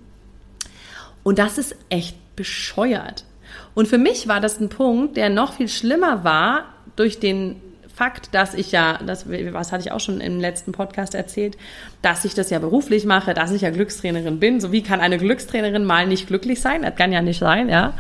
Und 1.24 1.40
das 1.40 1.58
ist 1.58 1.76
echt 1.90 2.16
bescheuert. 2.36 3.26
Und 3.74 3.88
für 3.88 3.98
mich 3.98 4.28
war 4.28 4.40
das 4.40 4.60
ein 4.60 4.70
Punkt, 4.70 5.18
der 5.18 5.30
noch 5.30 5.54
viel 5.54 5.68
schlimmer 5.68 6.24
war 6.24 6.66
durch 6.96 7.20
den 7.20 7.56
Fakt, 7.98 8.36
dass 8.36 8.54
ich 8.54 8.72
ja, 8.72 9.00
das, 9.04 9.26
was 9.28 9.72
hatte 9.72 9.82
ich 9.82 9.92
auch 9.92 10.00
schon 10.00 10.22
im 10.22 10.40
letzten 10.40 10.72
Podcast 10.72 11.16
erzählt, 11.16 11.58
dass 12.04 12.26
ich 12.26 12.36
das 12.36 12.52
ja 12.52 12.60
beruflich 12.60 13.06
mache, 13.06 13.34
dass 13.34 13.50
ich 13.50 13.64
ja 13.64 13.72
Glückstrainerin 13.72 14.40
bin. 14.40 14.62
So 14.62 14.72
wie 14.72 14.84
kann 14.84 15.00
eine 15.00 15.18
Glückstrainerin 15.18 15.84
mal 15.84 16.06
nicht 16.06 16.28
glücklich 16.28 16.62
sein? 16.62 16.84
Das 16.84 16.96
kann 16.96 17.12
ja 17.12 17.24
nicht 17.24 17.40
sein, 17.40 17.70
ja. 17.70 17.96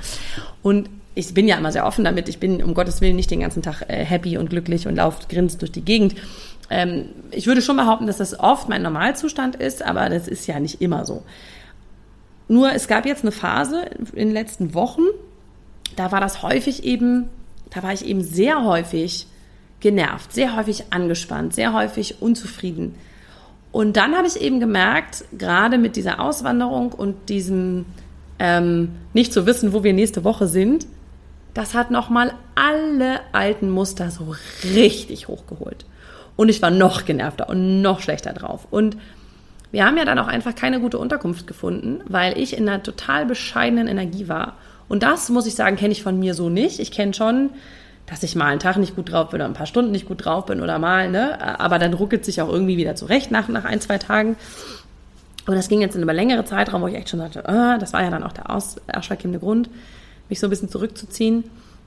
Und 0.61 0.91
ich 1.15 1.33
bin 1.33 1.47
ja 1.47 1.57
immer 1.57 1.71
sehr 1.71 1.83
offen 1.83 2.05
damit. 2.05 2.29
Ich 2.29 2.37
bin 2.37 2.61
um 2.61 2.75
Gottes 2.75 3.01
Willen 3.01 3.15
nicht 3.15 3.31
den 3.31 3.39
ganzen 3.39 3.63
Tag 3.63 3.85
äh, 3.87 4.05
happy 4.05 4.37
und 4.37 4.51
glücklich 4.51 4.85
und 4.85 4.97
laufe 4.97 5.25
grinst 5.29 5.63
durch 5.63 5.71
die 5.71 5.81
Gegend. 5.83 6.13
Ähm, 6.69 7.05
ich 7.31 7.47
würde 7.47 7.63
schon 7.63 7.77
behaupten, 7.77 8.05
dass 8.05 8.17
das 8.17 8.39
oft 8.39 8.69
mein 8.69 8.83
Normalzustand 8.83 9.55
ist, 9.55 9.83
aber 9.83 10.09
das 10.09 10.27
ist 10.27 10.45
ja 10.45 10.59
nicht 10.59 10.79
immer 10.79 11.05
so. 11.05 11.23
Nur 12.47 12.71
es 12.71 12.87
gab 12.87 13.07
jetzt 13.07 13.23
eine 13.23 13.31
Phase 13.31 13.85
in 14.13 14.27
den 14.27 14.33
letzten 14.33 14.75
Wochen, 14.75 15.01
da 15.95 16.11
war 16.11 16.21
das 16.21 16.43
häufig 16.43 16.83
eben, 16.83 17.29
da 17.71 17.81
war 17.81 17.93
ich 17.93 18.05
eben 18.05 18.21
sehr 18.21 18.63
häufig 18.63 19.25
genervt, 19.79 20.33
sehr 20.33 20.55
häufig 20.55 20.85
angespannt, 20.91 21.53
sehr 21.53 21.73
häufig 21.73 22.21
unzufrieden. 22.21 22.95
Und 23.71 23.97
dann 23.97 24.15
habe 24.15 24.27
ich 24.27 24.41
eben 24.41 24.59
gemerkt, 24.59 25.25
gerade 25.37 25.77
mit 25.77 25.95
dieser 25.95 26.19
Auswanderung 26.19 26.93
und 26.93 27.29
diesem 27.29 27.85
ähm, 28.39 28.89
nicht 29.13 29.33
zu 29.33 29.45
wissen, 29.45 29.73
wo 29.73 29.83
wir 29.83 29.93
nächste 29.93 30.23
Woche 30.23 30.47
sind, 30.47 30.87
das 31.53 31.73
hat 31.73 31.91
nochmal 31.91 32.33
alle 32.55 33.19
alten 33.31 33.69
Muster 33.69 34.11
so 34.11 34.35
richtig 34.63 35.27
hochgeholt. 35.27 35.85
Und 36.35 36.49
ich 36.49 36.61
war 36.61 36.69
noch 36.69 37.05
genervter 37.05 37.49
und 37.49 37.81
noch 37.81 37.99
schlechter 37.99 38.33
drauf. 38.33 38.67
Und 38.69 38.95
wir 39.71 39.85
haben 39.85 39.97
ja 39.97 40.05
dann 40.05 40.19
auch 40.19 40.27
einfach 40.27 40.55
keine 40.55 40.79
gute 40.79 40.99
Unterkunft 40.99 41.47
gefunden, 41.47 42.01
weil 42.07 42.37
ich 42.37 42.55
in 42.55 42.69
einer 42.69 42.83
total 42.83 43.25
bescheidenen 43.25 43.87
Energie 43.87 44.27
war. 44.27 44.57
Und 44.87 45.03
das, 45.03 45.29
muss 45.29 45.47
ich 45.47 45.55
sagen, 45.55 45.75
kenne 45.75 45.91
ich 45.91 46.03
von 46.03 46.19
mir 46.19 46.35
so 46.35 46.49
nicht. 46.49 46.79
Ich 46.79 46.91
kenne 46.91 47.13
schon 47.13 47.49
dass 48.07 48.23
ich 48.23 48.35
mal 48.35 48.45
einen 48.45 48.59
Tag 48.59 48.77
nicht 48.77 48.95
gut 48.95 49.11
drauf 49.11 49.29
bin 49.29 49.41
oder 49.41 49.45
ein 49.45 49.53
paar 49.53 49.65
Stunden 49.65 49.91
nicht 49.91 50.07
gut 50.07 50.25
drauf 50.25 50.45
bin 50.45 50.61
oder 50.61 50.79
mal, 50.79 51.09
ne? 51.09 51.59
Aber 51.59 51.77
dann 51.77 51.93
ruckelt 51.93 52.25
sich 52.25 52.41
auch 52.41 52.49
irgendwie 52.49 52.77
wieder 52.77 52.95
zurecht 52.95 53.31
nach, 53.31 53.47
nach 53.49 53.65
ein, 53.65 53.81
zwei 53.81 53.97
Tagen. 53.97 54.37
Und 55.45 55.55
das 55.55 55.67
ging 55.67 55.81
jetzt 55.81 55.95
in 55.95 56.01
einem 56.01 56.15
längeren 56.15 56.45
Zeitraum, 56.45 56.81
wo 56.81 56.87
ich 56.87 56.95
echt 56.95 57.09
schon 57.09 57.19
dachte, 57.19 57.47
ah, 57.47 57.77
das 57.77 57.93
war 57.93 58.03
ja 58.03 58.09
dann 58.09 58.23
auch 58.23 58.33
der 58.33 58.49
aus, 58.49 58.77
ausschlaggebende 58.91 59.39
Grund, 59.39 59.69
mich 60.29 60.39
so 60.39 60.47
ein 60.47 60.49
bisschen 60.49 60.69
zurückzuziehen. 60.69 61.43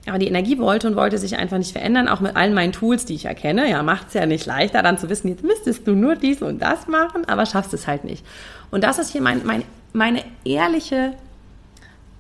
Aber 0.07 0.19
die 0.19 0.29
Energie 0.29 0.59
wollte 0.59 0.87
und 0.87 0.97
wollte 0.97 1.19
sich 1.19 1.37
einfach 1.37 1.59
nicht 1.59 1.73
verändern, 1.73 2.09
auch 2.09 2.21
mit 2.21 2.37
allen 2.37 2.55
meinen 2.55 2.73
Tools, 2.73 3.05
die 3.05 3.15
ich 3.15 3.27
erkenne. 3.27 3.69
Ja, 3.69 3.83
macht 3.83 4.09
es 4.09 4.15
ja 4.15 4.25
nicht 4.25 4.47
leichter, 4.47 4.83
dann 4.83 4.99
zu 4.99 5.11
wissen, 5.11 5.29
jetzt 5.29 5.45
müsstest 5.45 5.87
du 5.87 5.93
nur 5.93 6.17
dies 6.17 6.41
und 6.41 6.61
das 6.61 6.87
machen, 6.87 7.27
aber 7.27 7.45
schaffst 7.45 7.75
es 7.75 7.87
halt 7.87 8.05
nicht. 8.05 8.25
Und 8.71 8.85
das 8.85 8.99
ist 8.99 9.11
hier 9.11 9.21
mein, 9.21 9.45
mein, 9.45 9.62
meine 9.93 10.23
ehrliche 10.45 11.12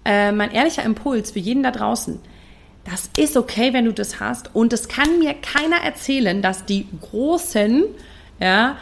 äh, 0.04 0.32
mein 0.32 0.50
ehrlicher 0.50 0.82
Impuls 0.82 1.32
für 1.32 1.38
jeden 1.38 1.62
da 1.62 1.70
draußen, 1.70 2.18
das 2.90 3.08
ist 3.16 3.36
okay, 3.36 3.72
wenn 3.72 3.84
du 3.84 3.92
das 3.92 4.20
hast. 4.20 4.54
Und 4.54 4.72
es 4.72 4.88
kann 4.88 5.20
mir 5.20 5.34
keiner 5.34 5.76
erzählen, 5.76 6.42
dass 6.42 6.64
die 6.64 6.88
großen 7.00 7.84
ja, 8.40 8.76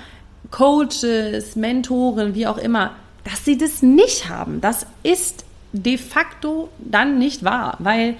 Coaches, 0.50 1.56
Mentoren, 1.56 2.34
wie 2.34 2.46
auch 2.46 2.58
immer, 2.58 2.96
dass 3.24 3.44
sie 3.44 3.58
das 3.58 3.82
nicht 3.82 4.28
haben. 4.28 4.60
Das 4.60 4.86
ist 5.02 5.44
de 5.72 5.98
facto 5.98 6.70
dann 6.78 7.18
nicht 7.18 7.44
wahr, 7.44 7.76
weil 7.80 8.16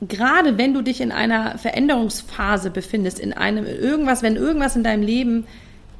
gerade 0.00 0.56
wenn 0.56 0.72
du 0.72 0.80
dich 0.80 1.00
in 1.00 1.12
einer 1.12 1.58
Veränderungsphase 1.58 2.70
befindest, 2.70 3.18
in 3.18 3.34
einem 3.34 3.66
irgendwas, 3.66 4.22
wenn 4.22 4.36
irgendwas 4.36 4.74
in 4.74 4.82
deinem 4.82 5.02
Leben, 5.02 5.46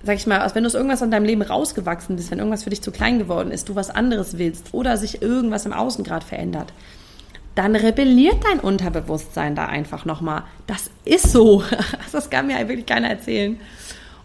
sag 0.02 0.16
ich 0.16 0.26
mal, 0.26 0.50
wenn 0.54 0.62
du 0.64 0.68
aus 0.68 0.74
irgendwas 0.74 1.02
in 1.02 1.10
deinem 1.10 1.26
Leben 1.26 1.42
rausgewachsen 1.42 2.16
bist, 2.16 2.30
wenn 2.30 2.38
irgendwas 2.38 2.64
für 2.64 2.70
dich 2.70 2.80
zu 2.80 2.90
klein 2.90 3.18
geworden 3.18 3.50
ist, 3.50 3.68
du 3.68 3.74
was 3.74 3.90
anderes 3.90 4.38
willst 4.38 4.72
oder 4.72 4.96
sich 4.96 5.20
irgendwas 5.20 5.66
im 5.66 5.74
Außen 5.74 6.02
gerade 6.02 6.24
verändert, 6.24 6.72
dann 7.54 7.76
rebelliert 7.76 8.36
dein 8.44 8.60
Unterbewusstsein 8.60 9.54
da 9.54 9.66
einfach 9.66 10.04
nochmal. 10.04 10.42
Das 10.66 10.90
ist 11.04 11.32
so. 11.32 11.62
Das 12.12 12.28
kann 12.30 12.46
mir 12.46 12.56
wirklich 12.68 12.86
keiner 12.86 13.08
erzählen. 13.08 13.58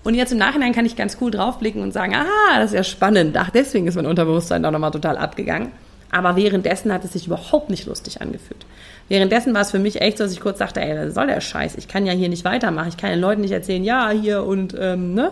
Und 0.03 0.13
jetzt 0.13 0.31
im 0.31 0.37
Nachhinein 0.37 0.73
kann 0.73 0.85
ich 0.85 0.95
ganz 0.95 1.17
cool 1.19 1.31
draufblicken 1.31 1.81
und 1.81 1.91
sagen, 1.93 2.15
ah, 2.15 2.59
das 2.59 2.71
ist 2.71 2.75
ja 2.75 2.83
spannend. 2.83 3.35
Ach, 3.37 3.49
deswegen 3.49 3.87
ist 3.87 3.95
mein 3.95 4.05
Unterbewusstsein 4.05 4.63
da 4.63 4.71
nochmal 4.71 4.91
total 4.91 5.17
abgegangen. 5.17 5.71
Aber 6.11 6.35
währenddessen 6.35 6.93
hat 6.93 7.03
es 7.03 7.13
sich 7.13 7.27
überhaupt 7.27 7.69
nicht 7.69 7.85
lustig 7.85 8.21
angefühlt. 8.21 8.65
Währenddessen 9.09 9.53
war 9.53 9.61
es 9.61 9.71
für 9.71 9.79
mich 9.79 10.01
echt 10.01 10.17
so, 10.17 10.23
dass 10.23 10.33
ich 10.33 10.39
kurz 10.39 10.59
dachte, 10.59 10.81
ey, 10.81 11.07
was 11.07 11.13
soll 11.13 11.27
der 11.27 11.41
Scheiß? 11.41 11.75
Ich 11.75 11.87
kann 11.87 12.05
ja 12.05 12.13
hier 12.13 12.29
nicht 12.29 12.45
weitermachen. 12.45 12.89
Ich 12.89 12.97
kann 12.97 13.09
den 13.09 13.19
Leuten 13.19 13.41
nicht 13.41 13.51
erzählen, 13.51 13.83
ja, 13.83 14.09
hier 14.09 14.43
und, 14.43 14.75
ähm, 14.79 15.13
ne? 15.13 15.31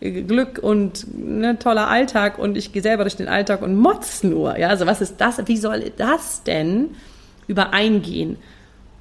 Glück 0.00 0.58
und 0.62 1.06
ne, 1.16 1.58
toller 1.58 1.88
Alltag 1.88 2.38
und 2.38 2.58
ich 2.58 2.72
gehe 2.72 2.82
selber 2.82 3.04
durch 3.04 3.16
den 3.16 3.28
Alltag 3.28 3.62
und 3.62 3.76
motz 3.76 4.22
nur. 4.22 4.58
Ja, 4.58 4.68
also 4.68 4.86
was 4.86 5.00
ist 5.00 5.20
das? 5.22 5.40
Wie 5.46 5.56
soll 5.56 5.90
das 5.96 6.42
denn 6.42 6.90
übereingehen? 7.46 8.36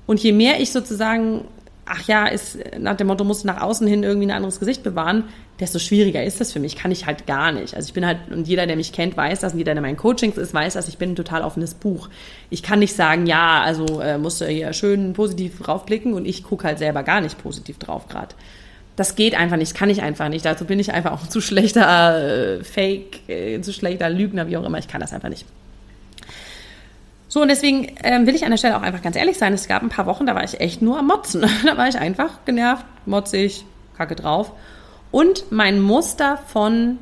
Und 0.05 0.21
je 0.21 0.31
mehr 0.31 0.59
ich 0.59 0.71
sozusagen 0.71 1.45
ach 1.85 2.07
ja, 2.07 2.25
ist 2.27 2.57
nach 2.79 2.97
dem 2.97 3.07
Motto, 3.07 3.23
muss 3.23 3.43
nach 3.43 3.61
außen 3.61 3.87
hin 3.87 4.03
irgendwie 4.03 4.27
ein 4.27 4.31
anderes 4.31 4.59
Gesicht 4.59 4.83
bewahren, 4.83 5.25
desto 5.59 5.79
schwieriger 5.79 6.23
ist 6.23 6.41
das 6.41 6.51
für 6.51 6.59
mich. 6.59 6.75
Kann 6.75 6.91
ich 6.91 7.05
halt 7.05 7.27
gar 7.27 7.51
nicht. 7.51 7.75
Also 7.75 7.87
ich 7.87 7.93
bin 7.93 8.05
halt, 8.05 8.17
und 8.31 8.47
jeder, 8.47 8.65
der 8.65 8.75
mich 8.75 8.91
kennt, 8.91 9.15
weiß 9.15 9.39
das, 9.39 9.53
und 9.53 9.59
jeder, 9.59 9.73
der 9.73 9.81
mein 9.81 9.95
Coachings 9.95 10.37
ist, 10.37 10.53
weiß 10.53 10.73
das, 10.73 10.87
ich 10.87 10.97
bin 10.97 11.11
ein 11.11 11.15
total 11.15 11.43
offenes 11.43 11.75
Buch. 11.75 12.09
Ich 12.49 12.63
kann 12.63 12.79
nicht 12.79 12.95
sagen, 12.95 13.27
ja, 13.27 13.61
also 13.61 14.01
äh, 14.01 14.17
musst 14.17 14.41
du 14.41 14.47
hier 14.47 14.73
schön 14.73 15.13
positiv 15.13 15.59
draufblicken 15.59 16.13
und 16.13 16.25
ich 16.25 16.43
gucke 16.43 16.65
halt 16.67 16.79
selber 16.79 17.03
gar 17.03 17.21
nicht 17.21 17.41
positiv 17.41 17.77
drauf 17.77 18.07
gerade. 18.09 18.35
Das 18.95 19.15
geht 19.15 19.35
einfach 19.35 19.57
nicht, 19.57 19.75
kann 19.75 19.89
ich 19.89 20.01
einfach 20.01 20.29
nicht. 20.29 20.45
Dazu 20.45 20.65
bin 20.65 20.79
ich 20.79 20.93
einfach 20.93 21.11
auch 21.11 21.27
zu 21.27 21.41
schlechter 21.41 22.57
äh, 22.57 22.63
Fake, 22.63 23.29
äh, 23.29 23.61
zu 23.61 23.73
schlechter 23.73 24.09
Lügner, 24.09 24.47
wie 24.47 24.57
auch 24.57 24.63
immer. 24.63 24.79
Ich 24.79 24.87
kann 24.87 25.01
das 25.01 25.13
einfach 25.13 25.29
nicht. 25.29 25.45
So, 27.35 27.41
und 27.41 27.49
deswegen 27.49 27.91
ähm, 28.01 28.25
will 28.27 28.33
ich 28.33 28.45
an 28.45 28.51
der 28.51 28.57
Stelle 28.57 28.77
auch 28.77 28.81
einfach 28.81 29.01
ganz 29.01 29.17
ehrlich 29.17 29.37
sein. 29.37 29.51
Es 29.51 29.67
gab 29.67 29.81
ein 29.81 29.89
paar 29.89 30.05
Wochen, 30.05 30.25
da 30.25 30.35
war 30.35 30.45
ich 30.45 30.61
echt 30.61 30.81
nur 30.81 30.97
am 30.97 31.07
Motzen. 31.07 31.41
da 31.65 31.75
war 31.75 31.89
ich 31.89 31.97
einfach 31.97 32.45
genervt, 32.45 32.85
motzig, 33.05 33.65
kacke 33.97 34.15
drauf. 34.15 34.53
Und 35.11 35.51
mein 35.51 35.81
Muster 35.81 36.39
von 36.47 36.97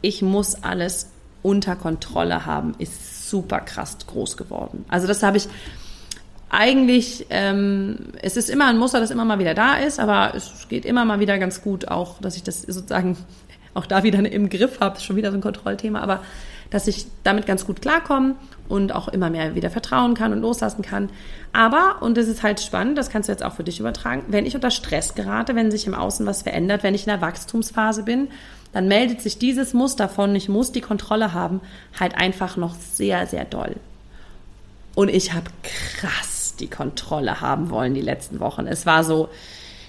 ich 0.00 0.22
muss 0.22 0.54
alles 0.54 1.10
unter 1.42 1.76
Kontrolle 1.76 2.46
haben, 2.46 2.74
ist 2.78 3.28
super 3.28 3.60
krass 3.60 3.98
groß 4.06 4.38
geworden. 4.38 4.86
Also 4.88 5.06
das 5.06 5.22
habe 5.22 5.36
ich 5.36 5.48
eigentlich, 6.48 7.26
ähm, 7.28 8.06
es 8.22 8.38
ist 8.38 8.48
immer 8.48 8.68
ein 8.68 8.78
Muster, 8.78 9.00
das 9.00 9.10
immer 9.10 9.26
mal 9.26 9.38
wieder 9.38 9.52
da 9.52 9.74
ist, 9.74 10.00
aber 10.00 10.34
es 10.34 10.66
geht 10.70 10.86
immer 10.86 11.04
mal 11.04 11.20
wieder 11.20 11.38
ganz 11.38 11.60
gut 11.60 11.88
auch, 11.88 12.22
dass 12.22 12.36
ich 12.36 12.42
das 12.42 12.62
sozusagen 12.62 13.18
auch 13.74 13.84
da 13.84 14.02
wieder 14.02 14.18
im 14.20 14.48
Griff 14.48 14.80
habe, 14.80 14.98
schon 15.00 15.16
wieder 15.16 15.30
so 15.30 15.36
ein 15.36 15.42
Kontrollthema, 15.42 16.00
aber 16.00 16.22
dass 16.70 16.86
ich 16.86 17.06
damit 17.22 17.46
ganz 17.46 17.66
gut 17.66 17.82
klarkomme 17.82 18.36
und 18.68 18.92
auch 18.92 19.08
immer 19.08 19.30
mehr 19.30 19.54
wieder 19.54 19.70
vertrauen 19.70 20.14
kann 20.14 20.32
und 20.32 20.40
loslassen 20.40 20.82
kann. 20.82 21.10
Aber, 21.52 22.02
und 22.02 22.16
das 22.16 22.28
ist 22.28 22.42
halt 22.42 22.60
spannend, 22.60 22.98
das 22.98 23.10
kannst 23.10 23.28
du 23.28 23.32
jetzt 23.32 23.44
auch 23.44 23.54
für 23.54 23.64
dich 23.64 23.80
übertragen, 23.80 24.24
wenn 24.28 24.46
ich 24.46 24.54
unter 24.54 24.70
Stress 24.70 25.14
gerate, 25.14 25.54
wenn 25.54 25.70
sich 25.70 25.86
im 25.86 25.94
Außen 25.94 26.26
was 26.26 26.42
verändert, 26.42 26.82
wenn 26.82 26.94
ich 26.94 27.02
in 27.02 27.10
der 27.10 27.20
Wachstumsphase 27.20 28.02
bin, 28.02 28.28
dann 28.72 28.88
meldet 28.88 29.20
sich 29.20 29.38
dieses 29.38 29.72
Muster 29.72 30.08
von, 30.08 30.34
ich 30.34 30.48
muss 30.48 30.72
die 30.72 30.80
Kontrolle 30.80 31.32
haben, 31.32 31.60
halt 31.98 32.16
einfach 32.16 32.56
noch 32.56 32.74
sehr, 32.74 33.26
sehr 33.26 33.44
doll. 33.44 33.76
Und 34.94 35.08
ich 35.08 35.32
habe 35.32 35.46
krass 35.62 36.54
die 36.58 36.68
Kontrolle 36.68 37.40
haben 37.40 37.70
wollen 37.70 37.94
die 37.94 38.00
letzten 38.00 38.40
Wochen. 38.40 38.66
Es 38.66 38.86
war 38.86 39.04
so, 39.04 39.28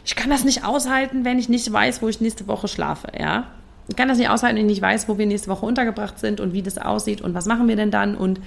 ich 0.03 0.15
kann 0.15 0.29
das 0.29 0.43
nicht 0.43 0.65
aushalten, 0.65 1.25
wenn 1.25 1.39
ich 1.39 1.49
nicht 1.49 1.71
weiß, 1.71 2.01
wo 2.01 2.09
ich 2.09 2.21
nächste 2.21 2.47
Woche 2.47 2.67
schlafe, 2.67 3.07
ja 3.17 3.45
ich 3.87 3.95
kann 3.95 4.07
das 4.07 4.17
nicht 4.17 4.29
aushalten, 4.29 4.57
wenn 4.57 4.65
ich 4.65 4.75
nicht 4.75 4.81
weiß, 4.81 5.07
wo 5.07 5.17
wir 5.17 5.25
nächste 5.25 5.49
Woche 5.49 5.65
untergebracht 5.65 6.19
sind 6.19 6.39
und 6.39 6.53
wie 6.53 6.61
das 6.61 6.77
aussieht 6.77 7.21
und 7.21 7.33
was 7.33 7.45
machen 7.45 7.67
wir 7.67 7.75
denn 7.75 7.91
dann 7.91 8.15
und 8.15 8.39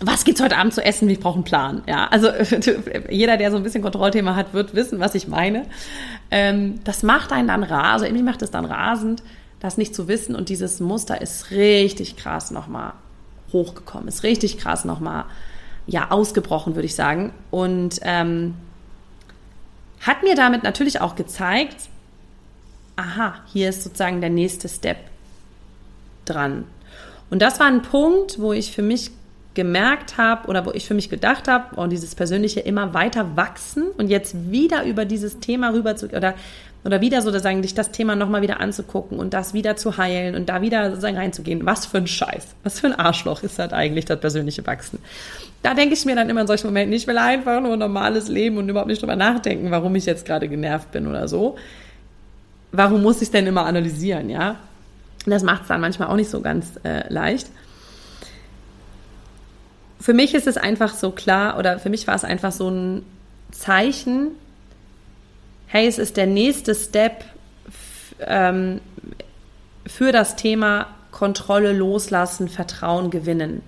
was 0.00 0.24
gibt's 0.24 0.42
heute 0.42 0.58
Abend 0.58 0.74
zu 0.74 0.84
essen? 0.84 1.08
Ich 1.08 1.20
brauche 1.20 1.36
einen 1.36 1.44
Plan. 1.44 1.82
Ja, 1.86 2.08
also 2.08 2.28
jeder, 3.10 3.38
der 3.38 3.50
so 3.50 3.56
ein 3.56 3.62
bisschen 3.62 3.82
Kontrollthema 3.82 4.36
hat, 4.36 4.52
wird 4.52 4.74
wissen, 4.74 5.00
was 5.00 5.14
ich 5.14 5.26
meine. 5.26 5.64
Ähm, 6.30 6.80
das 6.84 7.02
macht 7.02 7.32
einen 7.32 7.48
dann 7.48 7.62
rasend, 7.62 7.92
also 7.92 8.04
irgendwie 8.04 8.24
macht 8.24 8.42
es 8.42 8.50
dann 8.50 8.66
rasend, 8.66 9.22
das 9.60 9.78
nicht 9.78 9.94
zu 9.94 10.06
wissen 10.06 10.34
und 10.34 10.48
dieses 10.48 10.80
Muster 10.80 11.20
ist 11.20 11.50
richtig 11.50 12.16
krass 12.16 12.50
nochmal 12.50 12.92
hochgekommen, 13.52 14.08
ist 14.08 14.22
richtig 14.22 14.58
krass 14.58 14.84
nochmal 14.84 15.24
ja 15.86 16.10
ausgebrochen, 16.10 16.74
würde 16.74 16.86
ich 16.86 16.94
sagen 16.94 17.32
und 17.50 18.00
ähm, 18.02 18.54
hat 20.00 20.22
mir 20.22 20.34
damit 20.34 20.62
natürlich 20.62 21.00
auch 21.00 21.14
gezeigt, 21.14 21.76
aha, 22.96 23.34
hier 23.52 23.68
ist 23.68 23.82
sozusagen 23.82 24.20
der 24.20 24.30
nächste 24.30 24.68
Step 24.68 24.98
dran. 26.24 26.64
Und 27.30 27.42
das 27.42 27.60
war 27.60 27.66
ein 27.66 27.82
Punkt, 27.82 28.40
wo 28.40 28.52
ich 28.52 28.72
für 28.72 28.82
mich 28.82 29.10
gemerkt 29.54 30.18
habe 30.18 30.48
oder 30.48 30.66
wo 30.66 30.70
ich 30.72 30.86
für 30.86 30.94
mich 30.94 31.08
gedacht 31.08 31.48
habe, 31.48 31.76
oh, 31.76 31.86
dieses 31.86 32.14
persönliche 32.14 32.60
immer 32.60 32.92
weiter 32.94 33.36
wachsen 33.36 33.84
und 33.96 34.08
jetzt 34.08 34.50
wieder 34.50 34.84
über 34.84 35.04
dieses 35.04 35.40
Thema 35.40 35.72
rüber 35.72 35.96
zu 35.96 36.06
oder 36.08 36.34
oder 36.84 37.00
wieder 37.00 37.20
sozusagen 37.20 37.62
dich 37.62 37.74
das 37.74 37.90
Thema 37.90 38.14
nochmal 38.14 38.42
wieder 38.42 38.60
anzugucken 38.60 39.18
und 39.18 39.34
das 39.34 39.54
wieder 39.54 39.74
zu 39.74 39.98
heilen 39.98 40.36
und 40.36 40.48
da 40.48 40.62
wieder 40.62 40.90
sozusagen 40.90 41.16
reinzugehen. 41.16 41.66
Was 41.66 41.84
für 41.84 41.98
ein 41.98 42.06
Scheiß, 42.06 42.46
was 42.62 42.78
für 42.78 42.86
ein 42.86 42.94
Arschloch 42.94 43.42
ist 43.42 43.58
das 43.58 43.72
eigentlich, 43.72 44.04
das 44.04 44.20
persönliche 44.20 44.64
Wachsen. 44.68 45.00
Da 45.64 45.74
denke 45.74 45.94
ich 45.94 46.04
mir 46.04 46.14
dann 46.14 46.30
immer 46.30 46.42
in 46.42 46.46
solchen 46.46 46.68
Momenten, 46.68 46.92
ich 46.92 47.08
will 47.08 47.18
einfach 47.18 47.60
nur 47.60 47.72
ein 47.72 47.78
normales 47.80 48.28
Leben 48.28 48.56
und 48.56 48.68
überhaupt 48.68 48.88
nicht 48.88 49.02
drüber 49.02 49.16
nachdenken, 49.16 49.72
warum 49.72 49.96
ich 49.96 50.06
jetzt 50.06 50.26
gerade 50.26 50.48
genervt 50.48 50.92
bin 50.92 51.08
oder 51.08 51.26
so 51.26 51.56
warum 52.72 53.02
muss 53.02 53.22
ich 53.22 53.30
denn 53.30 53.46
immer 53.46 53.66
analysieren, 53.66 54.30
ja? 54.30 54.56
Das 55.26 55.42
macht 55.42 55.62
es 55.62 55.68
dann 55.68 55.80
manchmal 55.80 56.08
auch 56.08 56.16
nicht 56.16 56.30
so 56.30 56.40
ganz 56.40 56.78
äh, 56.84 57.12
leicht. 57.12 57.48
Für 59.98 60.14
mich 60.14 60.34
ist 60.34 60.46
es 60.46 60.56
einfach 60.56 60.94
so 60.94 61.10
klar, 61.10 61.58
oder 61.58 61.78
für 61.78 61.90
mich 61.90 62.06
war 62.06 62.14
es 62.14 62.22
einfach 62.22 62.52
so 62.52 62.70
ein 62.70 63.04
Zeichen, 63.50 64.32
hey, 65.66 65.88
es 65.88 65.98
ist 65.98 66.16
der 66.16 66.26
nächste 66.26 66.74
Step 66.74 67.24
ähm, 68.20 68.80
für 69.86 70.12
das 70.12 70.36
Thema 70.36 70.86
Kontrolle 71.10 71.72
loslassen, 71.72 72.48
Vertrauen 72.48 73.10
gewinnen. 73.10 73.62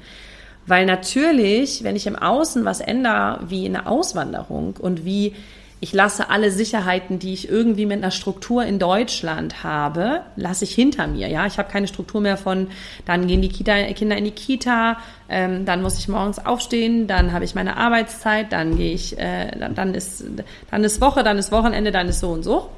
Weil 0.66 0.84
natürlich, 0.84 1.82
wenn 1.82 1.96
ich 1.96 2.06
im 2.06 2.16
Außen 2.16 2.64
was 2.64 2.80
ändere, 2.80 3.40
wie 3.48 3.64
eine 3.64 3.86
Auswanderung 3.86 4.76
und 4.76 5.04
wie 5.04 5.34
ich 5.80 5.92
lasse 5.92 6.28
alle 6.28 6.50
Sicherheiten, 6.50 7.20
die 7.20 7.32
ich 7.32 7.48
irgendwie 7.48 7.86
mit 7.86 7.98
einer 7.98 8.10
Struktur 8.10 8.64
in 8.64 8.80
Deutschland 8.80 9.62
habe, 9.62 10.22
lasse 10.34 10.64
ich 10.64 10.74
hinter 10.74 11.06
mir. 11.06 11.28
Ja, 11.28 11.46
ich 11.46 11.58
habe 11.58 11.70
keine 11.70 11.86
Struktur 11.86 12.20
mehr 12.20 12.36
von, 12.36 12.68
dann 13.06 13.28
gehen 13.28 13.42
die 13.42 13.48
Kita, 13.48 13.84
Kinder 13.92 14.16
in 14.16 14.24
die 14.24 14.32
Kita, 14.32 14.98
ähm, 15.28 15.64
dann 15.66 15.82
muss 15.82 15.98
ich 15.98 16.08
morgens 16.08 16.44
aufstehen, 16.44 17.06
dann 17.06 17.32
habe 17.32 17.44
ich 17.44 17.54
meine 17.54 17.76
Arbeitszeit, 17.76 18.50
dann 18.50 18.76
gehe 18.76 18.92
ich, 18.92 19.18
äh, 19.18 19.52
dann, 19.56 19.76
dann 19.76 19.94
ist, 19.94 20.24
dann 20.70 20.82
ist 20.82 21.00
Woche, 21.00 21.22
dann 21.22 21.38
ist 21.38 21.52
Wochenende, 21.52 21.92
dann 21.92 22.08
ist 22.08 22.20
so 22.20 22.30
und 22.30 22.42
so. 22.42 22.70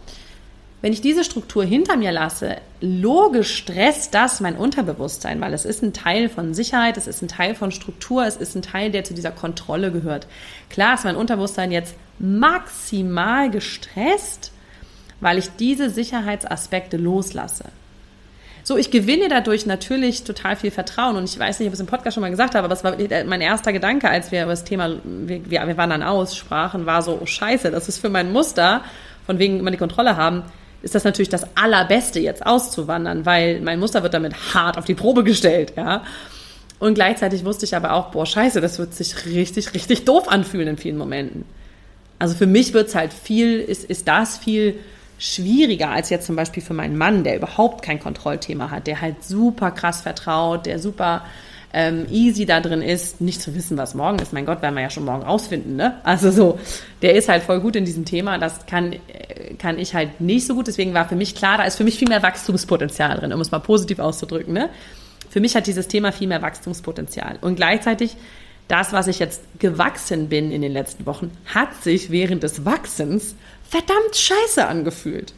Wenn 0.82 0.92
ich 0.94 1.02
diese 1.02 1.24
Struktur 1.24 1.62
hinter 1.62 1.96
mir 1.96 2.10
lasse, 2.10 2.56
logisch 2.80 3.54
stresst 3.54 4.14
das 4.14 4.40
mein 4.40 4.56
Unterbewusstsein, 4.56 5.40
weil 5.40 5.52
es 5.52 5.66
ist 5.66 5.82
ein 5.82 5.92
Teil 5.92 6.30
von 6.30 6.54
Sicherheit, 6.54 6.96
es 6.96 7.06
ist 7.06 7.22
ein 7.22 7.28
Teil 7.28 7.54
von 7.54 7.70
Struktur, 7.70 8.24
es 8.26 8.36
ist 8.36 8.54
ein 8.56 8.62
Teil, 8.62 8.90
der 8.90 9.04
zu 9.04 9.12
dieser 9.12 9.30
Kontrolle 9.30 9.92
gehört. 9.92 10.26
Klar 10.70 10.94
ist 10.94 11.04
mein 11.04 11.16
Unterbewusstsein 11.16 11.70
jetzt 11.70 11.94
maximal 12.20 13.50
gestresst, 13.50 14.52
weil 15.20 15.38
ich 15.38 15.48
diese 15.58 15.90
Sicherheitsaspekte 15.90 16.96
loslasse. 16.96 17.64
So, 18.62 18.76
ich 18.76 18.90
gewinne 18.90 19.28
dadurch 19.28 19.64
natürlich 19.66 20.22
total 20.22 20.54
viel 20.54 20.70
Vertrauen 20.70 21.16
und 21.16 21.24
ich 21.24 21.38
weiß 21.38 21.58
nicht, 21.58 21.68
ob 21.68 21.72
ich 21.72 21.78
es 21.78 21.80
im 21.80 21.86
Podcast 21.86 22.14
schon 22.14 22.20
mal 22.20 22.30
gesagt 22.30 22.54
habe, 22.54 22.66
aber 22.66 22.74
es 22.74 22.84
war 22.84 22.94
mein 23.26 23.40
erster 23.40 23.72
Gedanke, 23.72 24.08
als 24.08 24.30
wir 24.32 24.42
über 24.42 24.52
das 24.52 24.64
Thema, 24.64 24.96
wir, 25.02 25.50
wir 25.50 25.76
waren 25.76 25.90
dann 25.90 26.02
aus, 26.02 26.36
sprachen, 26.36 26.84
war 26.86 27.02
so, 27.02 27.18
oh 27.20 27.26
scheiße, 27.26 27.70
das 27.70 27.88
ist 27.88 27.98
für 27.98 28.10
mein 28.10 28.32
Muster, 28.32 28.82
von 29.26 29.38
wegen 29.38 29.58
immer 29.58 29.70
die 29.70 29.78
Kontrolle 29.78 30.16
haben, 30.16 30.42
ist 30.82 30.94
das 30.94 31.04
natürlich 31.04 31.30
das 31.30 31.56
Allerbeste, 31.56 32.20
jetzt 32.20 32.44
auszuwandern, 32.44 33.24
weil 33.24 33.60
mein 33.60 33.78
Muster 33.80 34.02
wird 34.02 34.14
damit 34.14 34.34
hart 34.54 34.76
auf 34.76 34.84
die 34.84 34.94
Probe 34.94 35.24
gestellt, 35.24 35.72
ja. 35.76 36.04
Und 36.78 36.94
gleichzeitig 36.94 37.44
wusste 37.44 37.66
ich 37.66 37.76
aber 37.76 37.92
auch, 37.92 38.10
boah, 38.10 38.24
scheiße, 38.24 38.60
das 38.60 38.78
wird 38.78 38.94
sich 38.94 39.26
richtig, 39.26 39.74
richtig 39.74 40.06
doof 40.06 40.28
anfühlen 40.28 40.68
in 40.68 40.78
vielen 40.78 40.96
Momenten. 40.96 41.44
Also 42.20 42.36
für 42.36 42.46
mich 42.46 42.72
wird 42.74 42.88
es 42.88 42.94
halt 42.94 43.12
viel, 43.12 43.58
ist, 43.58 43.82
ist 43.82 44.06
das 44.06 44.38
viel 44.38 44.78
schwieriger 45.18 45.90
als 45.90 46.10
jetzt 46.10 46.26
zum 46.26 46.36
Beispiel 46.36 46.62
für 46.62 46.74
meinen 46.74 46.96
Mann, 46.96 47.24
der 47.24 47.36
überhaupt 47.36 47.82
kein 47.82 47.98
Kontrollthema 47.98 48.70
hat, 48.70 48.86
der 48.86 49.00
halt 49.00 49.24
super 49.24 49.70
krass 49.70 50.02
vertraut, 50.02 50.66
der 50.66 50.78
super 50.78 51.24
ähm, 51.72 52.06
easy 52.10 52.44
da 52.46 52.60
drin 52.60 52.82
ist, 52.82 53.20
nicht 53.20 53.40
zu 53.40 53.54
wissen, 53.54 53.78
was 53.78 53.94
morgen 53.94 54.18
ist. 54.18 54.32
Mein 54.32 54.44
Gott, 54.44 54.60
werden 54.60 54.74
wir 54.74 54.82
ja 54.82 54.90
schon 54.90 55.04
morgen 55.04 55.22
rausfinden, 55.22 55.76
ne? 55.76 55.98
Also 56.02 56.30
so, 56.30 56.58
der 57.00 57.14
ist 57.14 57.28
halt 57.28 57.42
voll 57.42 57.60
gut 57.60 57.74
in 57.74 57.84
diesem 57.84 58.04
Thema. 58.04 58.38
Das 58.38 58.66
kann, 58.66 58.92
äh, 58.92 59.54
kann 59.58 59.78
ich 59.78 59.94
halt 59.94 60.20
nicht 60.20 60.46
so 60.46 60.54
gut. 60.54 60.66
Deswegen 60.66 60.92
war 60.92 61.08
für 61.08 61.16
mich 61.16 61.34
klar, 61.34 61.58
da 61.58 61.64
ist 61.64 61.76
für 61.76 61.84
mich 61.84 61.98
viel 61.98 62.08
mehr 62.08 62.22
Wachstumspotenzial 62.22 63.18
drin, 63.18 63.32
um 63.32 63.40
es 63.40 63.50
mal 63.50 63.60
positiv 63.60 63.98
auszudrücken, 63.98 64.52
ne? 64.52 64.68
Für 65.30 65.40
mich 65.40 65.54
hat 65.54 65.68
dieses 65.68 65.86
Thema 65.86 66.12
viel 66.12 66.26
mehr 66.28 66.42
Wachstumspotenzial. 66.42 67.38
Und 67.40 67.54
gleichzeitig 67.54 68.16
das, 68.70 68.92
was 68.92 69.06
ich 69.06 69.18
jetzt 69.18 69.42
gewachsen 69.58 70.28
bin 70.28 70.52
in 70.52 70.62
den 70.62 70.72
letzten 70.72 71.06
Wochen, 71.06 71.30
hat 71.46 71.82
sich 71.82 72.10
während 72.10 72.42
des 72.42 72.64
Wachsens 72.64 73.34
verdammt 73.68 74.14
scheiße 74.16 74.66
angefühlt. 74.66 75.34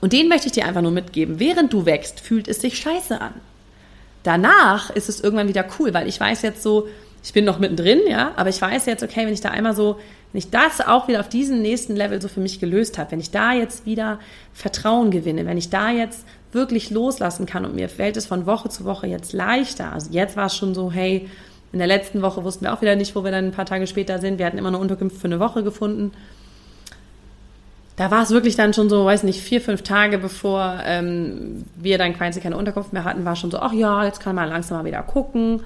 Und 0.00 0.12
den 0.12 0.28
möchte 0.28 0.46
ich 0.46 0.52
dir 0.52 0.66
einfach 0.66 0.82
nur 0.82 0.92
mitgeben. 0.92 1.40
Während 1.40 1.72
du 1.72 1.86
wächst, 1.86 2.20
fühlt 2.20 2.48
es 2.48 2.60
sich 2.60 2.78
scheiße 2.78 3.20
an. 3.20 3.34
Danach 4.22 4.90
ist 4.90 5.08
es 5.08 5.20
irgendwann 5.20 5.48
wieder 5.48 5.64
cool, 5.78 5.94
weil 5.94 6.08
ich 6.08 6.18
weiß 6.18 6.42
jetzt 6.42 6.62
so, 6.62 6.88
ich 7.22 7.32
bin 7.32 7.44
noch 7.44 7.58
mittendrin, 7.58 8.00
ja, 8.08 8.32
aber 8.36 8.48
ich 8.48 8.60
weiß 8.60 8.86
jetzt, 8.86 9.02
okay, 9.02 9.26
wenn 9.26 9.32
ich 9.32 9.40
da 9.40 9.50
einmal 9.50 9.74
so, 9.74 9.98
wenn 10.32 10.38
ich 10.38 10.50
das 10.50 10.80
auch 10.80 11.08
wieder 11.08 11.20
auf 11.20 11.28
diesen 11.28 11.62
nächsten 11.62 11.96
Level 11.96 12.20
so 12.22 12.28
für 12.28 12.40
mich 12.40 12.60
gelöst 12.60 12.98
habe, 12.98 13.12
wenn 13.12 13.20
ich 13.20 13.30
da 13.30 13.52
jetzt 13.52 13.86
wieder 13.86 14.20
Vertrauen 14.52 15.10
gewinne, 15.10 15.46
wenn 15.46 15.58
ich 15.58 15.70
da 15.70 15.90
jetzt 15.90 16.24
wirklich 16.52 16.90
loslassen 16.90 17.46
kann 17.46 17.64
und 17.64 17.74
mir 17.74 17.88
fällt 17.88 18.16
es 18.16 18.26
von 18.26 18.46
Woche 18.46 18.68
zu 18.68 18.84
Woche 18.84 19.06
jetzt 19.06 19.32
leichter. 19.32 19.92
Also 19.92 20.10
jetzt 20.12 20.36
war 20.36 20.46
es 20.46 20.56
schon 20.56 20.74
so, 20.74 20.92
hey, 20.92 21.28
in 21.72 21.78
der 21.78 21.88
letzten 21.88 22.22
Woche 22.22 22.44
wussten 22.44 22.64
wir 22.64 22.72
auch 22.72 22.80
wieder 22.80 22.96
nicht, 22.96 23.14
wo 23.14 23.24
wir 23.24 23.30
dann 23.30 23.46
ein 23.46 23.52
paar 23.52 23.66
Tage 23.66 23.86
später 23.86 24.18
sind. 24.18 24.38
Wir 24.38 24.46
hatten 24.46 24.58
immer 24.58 24.68
eine 24.68 24.78
Unterkunft 24.78 25.18
für 25.18 25.26
eine 25.26 25.40
Woche 25.40 25.62
gefunden 25.62 26.12
da 27.98 28.12
war 28.12 28.22
es 28.22 28.30
wirklich 28.30 28.54
dann 28.54 28.72
schon 28.72 28.88
so, 28.88 29.04
weiß 29.04 29.24
nicht, 29.24 29.40
vier, 29.40 29.60
fünf 29.60 29.82
Tage 29.82 30.18
bevor 30.18 30.78
ähm, 30.84 31.64
wir 31.74 31.98
dann 31.98 32.16
quasi 32.16 32.40
keine 32.40 32.56
Unterkunft 32.56 32.92
mehr 32.92 33.02
hatten, 33.02 33.24
war 33.24 33.34
schon 33.34 33.50
so, 33.50 33.58
ach 33.58 33.72
ja, 33.72 34.04
jetzt 34.04 34.20
kann 34.20 34.36
man 34.36 34.48
langsam 34.48 34.78
mal 34.78 34.84
wieder 34.84 35.02
gucken. 35.02 35.62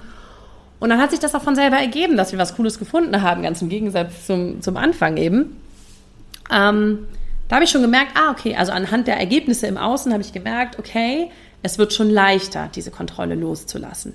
Und 0.79 0.89
dann 0.89 0.99
hat 0.99 1.11
sich 1.11 1.19
das 1.19 1.35
auch 1.35 1.43
von 1.43 1.53
selber 1.53 1.77
ergeben, 1.77 2.17
dass 2.17 2.31
wir 2.31 2.39
was 2.39 2.55
Cooles 2.55 2.79
gefunden 2.79 3.21
haben, 3.21 3.43
ganz 3.43 3.61
im 3.61 3.69
Gegensatz 3.69 4.25
zum, 4.25 4.63
zum 4.63 4.77
Anfang 4.77 5.17
eben. 5.17 5.61
Ähm, 6.51 7.05
da 7.49 7.57
habe 7.57 7.65
ich 7.65 7.69
schon 7.69 7.83
gemerkt, 7.83 8.13
ah, 8.15 8.31
okay, 8.31 8.55
also 8.55 8.71
anhand 8.71 9.05
der 9.05 9.17
Ergebnisse 9.17 9.67
im 9.67 9.77
Außen 9.77 10.11
habe 10.11 10.23
ich 10.23 10.33
gemerkt, 10.33 10.79
okay, 10.79 11.29
es 11.61 11.77
wird 11.77 11.93
schon 11.93 12.09
leichter, 12.09 12.67
diese 12.73 12.89
Kontrolle 12.89 13.35
loszulassen. 13.35 14.13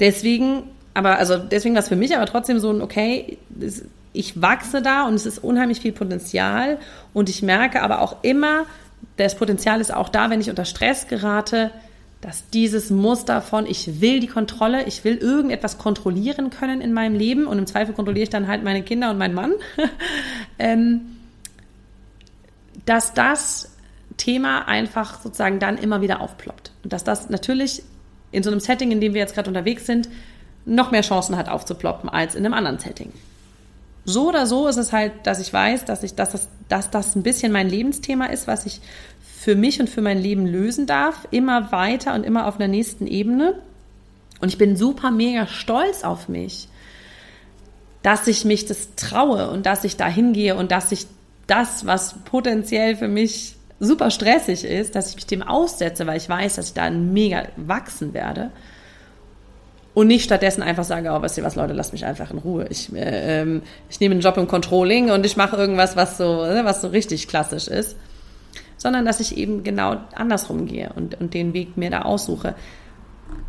Deswegen, 0.00 0.64
aber 0.94 1.18
also 1.18 1.36
deswegen 1.38 1.74
war 1.74 1.82
es 1.82 1.88
für 1.88 1.96
mich 1.96 2.16
aber 2.16 2.26
trotzdem 2.26 2.58
so 2.58 2.70
ein, 2.70 2.82
okay, 2.82 3.38
ich 4.12 4.40
wachse 4.40 4.82
da 4.82 5.06
und 5.06 5.14
es 5.14 5.26
ist 5.26 5.38
unheimlich 5.38 5.80
viel 5.80 5.92
Potenzial. 5.92 6.78
Und 7.12 7.28
ich 7.28 7.42
merke 7.42 7.82
aber 7.82 8.00
auch 8.00 8.16
immer, 8.22 8.66
das 9.16 9.36
Potenzial 9.36 9.80
ist 9.80 9.92
auch 9.94 10.08
da, 10.08 10.30
wenn 10.30 10.40
ich 10.40 10.50
unter 10.50 10.64
Stress 10.64 11.06
gerate, 11.06 11.70
dass 12.20 12.50
dieses 12.50 12.90
Muster 12.90 13.40
von 13.40 13.66
ich 13.66 14.00
will 14.00 14.20
die 14.20 14.26
Kontrolle, 14.26 14.84
ich 14.84 15.04
will 15.04 15.16
irgendetwas 15.16 15.78
kontrollieren 15.78 16.50
können 16.50 16.80
in 16.80 16.92
meinem 16.92 17.14
Leben 17.14 17.46
und 17.46 17.58
im 17.58 17.66
Zweifel 17.66 17.94
kontrolliere 17.94 18.24
ich 18.24 18.30
dann 18.30 18.46
halt 18.46 18.62
meine 18.62 18.82
Kinder 18.82 19.10
und 19.10 19.18
meinen 19.18 19.34
Mann, 19.34 19.52
ähm, 20.58 21.16
dass 22.84 23.14
das 23.14 23.70
Thema 24.16 24.68
einfach 24.68 25.22
sozusagen 25.22 25.60
dann 25.60 25.78
immer 25.78 26.02
wieder 26.02 26.20
aufploppt. 26.20 26.72
Und 26.82 26.92
dass 26.92 27.04
das 27.04 27.30
natürlich 27.30 27.82
in 28.32 28.42
so 28.42 28.50
einem 28.50 28.60
Setting, 28.60 28.92
in 28.92 29.00
dem 29.00 29.14
wir 29.14 29.20
jetzt 29.20 29.34
gerade 29.34 29.48
unterwegs 29.48 29.86
sind, 29.86 30.08
noch 30.64 30.90
mehr 30.90 31.02
Chancen 31.02 31.36
hat 31.36 31.48
aufzuploppen 31.48 32.08
als 32.08 32.34
in 32.34 32.44
einem 32.44 32.54
anderen 32.54 32.78
Setting 32.78 33.12
so 34.04 34.28
oder 34.28 34.46
so 34.46 34.68
ist 34.68 34.76
es 34.76 34.92
halt, 34.92 35.12
dass 35.24 35.40
ich 35.40 35.52
weiß, 35.52 35.84
dass 35.84 36.02
ich, 36.02 36.14
dass 36.14 36.32
das, 36.32 36.48
dass 36.68 36.90
das 36.90 37.16
ein 37.16 37.22
bisschen 37.22 37.52
mein 37.52 37.68
Lebensthema 37.68 38.26
ist, 38.26 38.46
was 38.46 38.66
ich 38.66 38.80
für 39.22 39.54
mich 39.54 39.80
und 39.80 39.88
für 39.88 40.02
mein 40.02 40.20
Leben 40.20 40.46
lösen 40.46 40.86
darf, 40.86 41.26
immer 41.30 41.72
weiter 41.72 42.14
und 42.14 42.24
immer 42.24 42.46
auf 42.46 42.56
einer 42.56 42.68
nächsten 42.68 43.06
Ebene. 43.06 43.54
Und 44.40 44.48
ich 44.48 44.58
bin 44.58 44.76
super 44.76 45.10
mega 45.10 45.46
stolz 45.46 46.04
auf 46.04 46.28
mich, 46.28 46.68
dass 48.02 48.26
ich 48.26 48.44
mich 48.44 48.66
das 48.66 48.94
traue 48.96 49.50
und 49.50 49.66
dass 49.66 49.84
ich 49.84 49.96
da 49.96 50.06
hingehe 50.06 50.56
und 50.56 50.70
dass 50.70 50.92
ich 50.92 51.06
das, 51.46 51.86
was 51.86 52.14
potenziell 52.24 52.96
für 52.96 53.08
mich 53.08 53.56
super 53.80 54.10
stressig 54.10 54.64
ist, 54.64 54.94
dass 54.94 55.10
ich 55.10 55.16
mich 55.16 55.26
dem 55.26 55.42
aussetze, 55.42 56.06
weil 56.06 56.18
ich 56.18 56.28
weiß, 56.28 56.56
dass 56.56 56.68
ich 56.68 56.74
da 56.74 56.90
mega 56.90 57.44
wachsen 57.56 58.14
werde 58.14 58.50
und 59.94 60.06
nicht 60.06 60.24
stattdessen 60.24 60.62
einfach 60.62 60.84
sage, 60.84 61.10
oh, 61.10 61.20
weißt 61.20 61.38
du 61.38 61.42
was, 61.42 61.56
Leute, 61.56 61.72
lasst 61.72 61.92
mich 61.92 62.04
einfach 62.04 62.30
in 62.30 62.38
Ruhe. 62.38 62.66
Ich, 62.70 62.94
äh, 62.94 63.40
ähm, 63.40 63.62
ich 63.88 63.98
nehme 63.98 64.12
einen 64.12 64.22
Job 64.22 64.36
im 64.36 64.46
Controlling 64.46 65.10
und 65.10 65.26
ich 65.26 65.36
mache 65.36 65.56
irgendwas, 65.56 65.96
was 65.96 66.16
so, 66.16 66.44
ne, 66.44 66.62
was 66.64 66.80
so 66.80 66.88
richtig 66.88 67.26
klassisch 67.26 67.66
ist. 67.66 67.96
Sondern 68.76 69.04
dass 69.04 69.20
ich 69.20 69.36
eben 69.36 69.62
genau 69.62 69.96
andersrum 70.14 70.66
gehe 70.66 70.90
und, 70.94 71.20
und 71.20 71.34
den 71.34 71.52
Weg 71.52 71.76
mir 71.76 71.90
da 71.90 72.02
aussuche. 72.02 72.54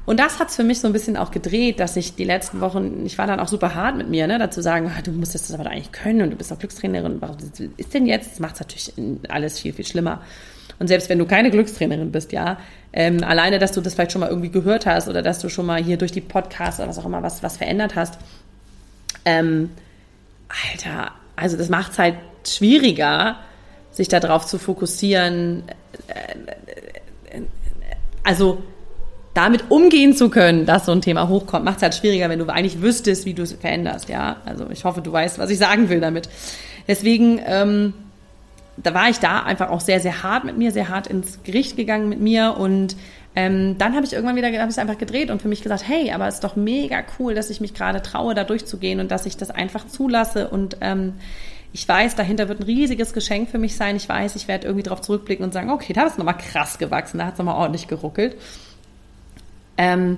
Und 0.05 0.19
das 0.19 0.39
hat 0.39 0.49
es 0.49 0.55
für 0.55 0.63
mich 0.63 0.79
so 0.79 0.87
ein 0.87 0.93
bisschen 0.93 1.15
auch 1.15 1.31
gedreht, 1.31 1.79
dass 1.79 1.95
ich 1.95 2.15
die 2.15 2.23
letzten 2.23 2.59
Wochen, 2.59 3.05
ich 3.05 3.17
war 3.17 3.27
dann 3.27 3.39
auch 3.39 3.47
super 3.47 3.75
hart 3.75 3.97
mit 3.97 4.09
mir, 4.09 4.27
ne, 4.27 4.39
dazu 4.39 4.61
sagen, 4.61 4.91
ah, 4.95 5.01
du 5.01 5.11
musst 5.11 5.35
das 5.35 5.51
aber 5.53 5.69
eigentlich 5.69 5.91
können 5.91 6.21
und 6.21 6.31
du 6.31 6.35
bist 6.35 6.51
auch 6.51 6.59
Glückstrainerin. 6.59 7.21
Was 7.21 7.37
ist 7.77 7.93
denn 7.93 8.05
jetzt? 8.05 8.31
Das 8.31 8.39
macht 8.39 8.55
es 8.55 8.59
natürlich 8.61 8.93
alles 9.29 9.59
viel, 9.59 9.73
viel 9.73 9.85
schlimmer. 9.85 10.21
Und 10.79 10.87
selbst 10.87 11.09
wenn 11.09 11.19
du 11.19 11.25
keine 11.25 11.51
Glückstrainerin 11.51 12.11
bist, 12.11 12.31
ja, 12.31 12.57
ähm, 12.91 13.23
alleine, 13.23 13.59
dass 13.59 13.71
du 13.71 13.81
das 13.81 13.93
vielleicht 13.93 14.11
schon 14.11 14.21
mal 14.21 14.29
irgendwie 14.29 14.49
gehört 14.49 14.87
hast 14.87 15.07
oder 15.07 15.21
dass 15.21 15.39
du 15.39 15.49
schon 15.49 15.67
mal 15.67 15.81
hier 15.81 15.97
durch 15.97 16.11
die 16.11 16.21
Podcasts 16.21 16.79
oder 16.79 16.89
was 16.89 16.97
auch 16.97 17.05
immer 17.05 17.21
was, 17.21 17.43
was 17.43 17.57
verändert 17.57 17.95
hast, 17.95 18.17
ähm, 19.25 19.69
Alter, 20.73 21.11
also 21.35 21.57
das 21.57 21.69
macht 21.69 21.93
es 21.93 21.99
halt 21.99 22.15
schwieriger, 22.45 23.37
sich 23.91 24.07
darauf 24.07 24.45
zu 24.45 24.57
fokussieren. 24.57 25.63
Also 28.23 28.63
damit 29.33 29.65
umgehen 29.69 30.13
zu 30.13 30.29
können, 30.29 30.65
dass 30.65 30.85
so 30.85 30.91
ein 30.91 31.01
Thema 31.01 31.29
hochkommt, 31.29 31.63
macht 31.63 31.77
es 31.77 31.83
halt 31.83 31.95
schwieriger, 31.95 32.29
wenn 32.29 32.39
du 32.39 32.47
eigentlich 32.47 32.81
wüsstest, 32.81 33.25
wie 33.25 33.33
du 33.33 33.43
es 33.43 33.53
veränderst. 33.53 34.09
Ja, 34.09 34.37
also 34.45 34.69
ich 34.69 34.83
hoffe, 34.83 35.01
du 35.01 35.11
weißt, 35.11 35.39
was 35.39 35.49
ich 35.49 35.57
sagen 35.57 35.89
will 35.89 36.01
damit. 36.01 36.29
Deswegen 36.87 37.39
ähm, 37.45 37.93
da 38.77 38.93
war 38.93 39.09
ich 39.09 39.19
da 39.19 39.43
einfach 39.43 39.69
auch 39.69 39.81
sehr, 39.81 39.99
sehr 39.99 40.23
hart 40.23 40.43
mit 40.43 40.57
mir, 40.57 40.71
sehr 40.71 40.89
hart 40.89 41.07
ins 41.07 41.43
Gericht 41.43 41.75
gegangen 41.75 42.09
mit 42.09 42.19
mir 42.19 42.55
und 42.57 42.95
ähm, 43.35 43.77
dann 43.77 43.95
habe 43.95 44.05
ich 44.05 44.13
irgendwann 44.13 44.35
wieder 44.35 44.51
hab 44.51 44.69
ich 44.69 44.79
einfach 44.79 44.97
gedreht 44.97 45.29
und 45.29 45.41
für 45.41 45.47
mich 45.47 45.61
gesagt, 45.61 45.87
hey, 45.87 46.11
aber 46.11 46.27
es 46.27 46.35
ist 46.35 46.43
doch 46.43 46.55
mega 46.55 47.01
cool, 47.17 47.33
dass 47.33 47.49
ich 47.49 47.61
mich 47.61 47.73
gerade 47.73 48.01
traue, 48.01 48.33
da 48.33 48.43
durchzugehen 48.43 48.99
und 48.99 49.09
dass 49.09 49.25
ich 49.25 49.37
das 49.37 49.51
einfach 49.51 49.87
zulasse 49.87 50.49
und 50.49 50.77
ähm, 50.81 51.13
ich 51.73 51.87
weiß, 51.87 52.15
dahinter 52.15 52.49
wird 52.49 52.59
ein 52.59 52.65
riesiges 52.65 53.13
Geschenk 53.13 53.49
für 53.49 53.57
mich 53.57 53.77
sein. 53.77 53.95
Ich 53.95 54.09
weiß, 54.09 54.35
ich 54.35 54.49
werde 54.49 54.67
irgendwie 54.67 54.83
darauf 54.83 54.99
zurückblicken 54.99 55.45
und 55.45 55.53
sagen, 55.53 55.69
okay, 55.69 55.93
da 55.93 56.03
ist 56.03 56.17
nochmal 56.17 56.35
krass 56.37 56.77
gewachsen, 56.79 57.19
da 57.19 57.27
hat 57.27 57.33
es 57.33 57.39
nochmal 57.39 57.55
ordentlich 57.55 57.87
geruckelt. 57.87 58.35
Ähm, 59.77 60.17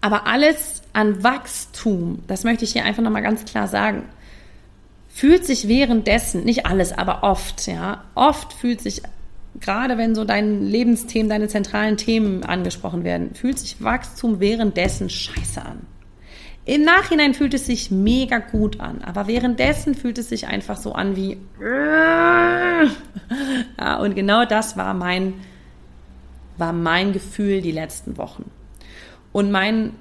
aber 0.00 0.26
alles 0.26 0.82
an 0.92 1.22
Wachstum, 1.22 2.20
das 2.28 2.44
möchte 2.44 2.64
ich 2.64 2.72
hier 2.72 2.84
einfach 2.84 3.02
nochmal 3.02 3.22
ganz 3.22 3.44
klar 3.44 3.66
sagen, 3.68 4.04
fühlt 5.08 5.44
sich 5.44 5.66
währenddessen, 5.66 6.44
nicht 6.44 6.66
alles, 6.66 6.92
aber 6.92 7.22
oft, 7.22 7.66
ja, 7.66 8.04
oft 8.14 8.52
fühlt 8.52 8.80
sich, 8.80 9.02
gerade 9.60 9.98
wenn 9.98 10.14
so 10.14 10.24
deine 10.24 10.58
Lebensthemen, 10.58 11.28
deine 11.28 11.48
zentralen 11.48 11.96
Themen 11.96 12.44
angesprochen 12.44 13.02
werden, 13.02 13.34
fühlt 13.34 13.58
sich 13.58 13.82
Wachstum 13.82 14.40
währenddessen 14.40 15.08
scheiße 15.10 15.62
an. 15.64 15.86
Im 16.66 16.82
Nachhinein 16.82 17.32
fühlt 17.32 17.54
es 17.54 17.64
sich 17.66 17.90
mega 17.90 18.38
gut 18.38 18.80
an, 18.80 19.00
aber 19.02 19.26
währenddessen 19.26 19.94
fühlt 19.94 20.18
es 20.18 20.28
sich 20.28 20.48
einfach 20.48 20.76
so 20.76 20.92
an 20.92 21.16
wie, 21.16 21.38
ja, 23.78 23.96
und 24.00 24.14
genau 24.14 24.44
das 24.44 24.76
war 24.76 24.92
mein, 24.92 25.34
war 26.58 26.72
mein 26.72 27.12
Gefühl 27.12 27.60
die 27.60 27.72
letzten 27.72 28.16
Wochen. 28.18 28.50
Und 29.32 29.50
mein 29.50 29.92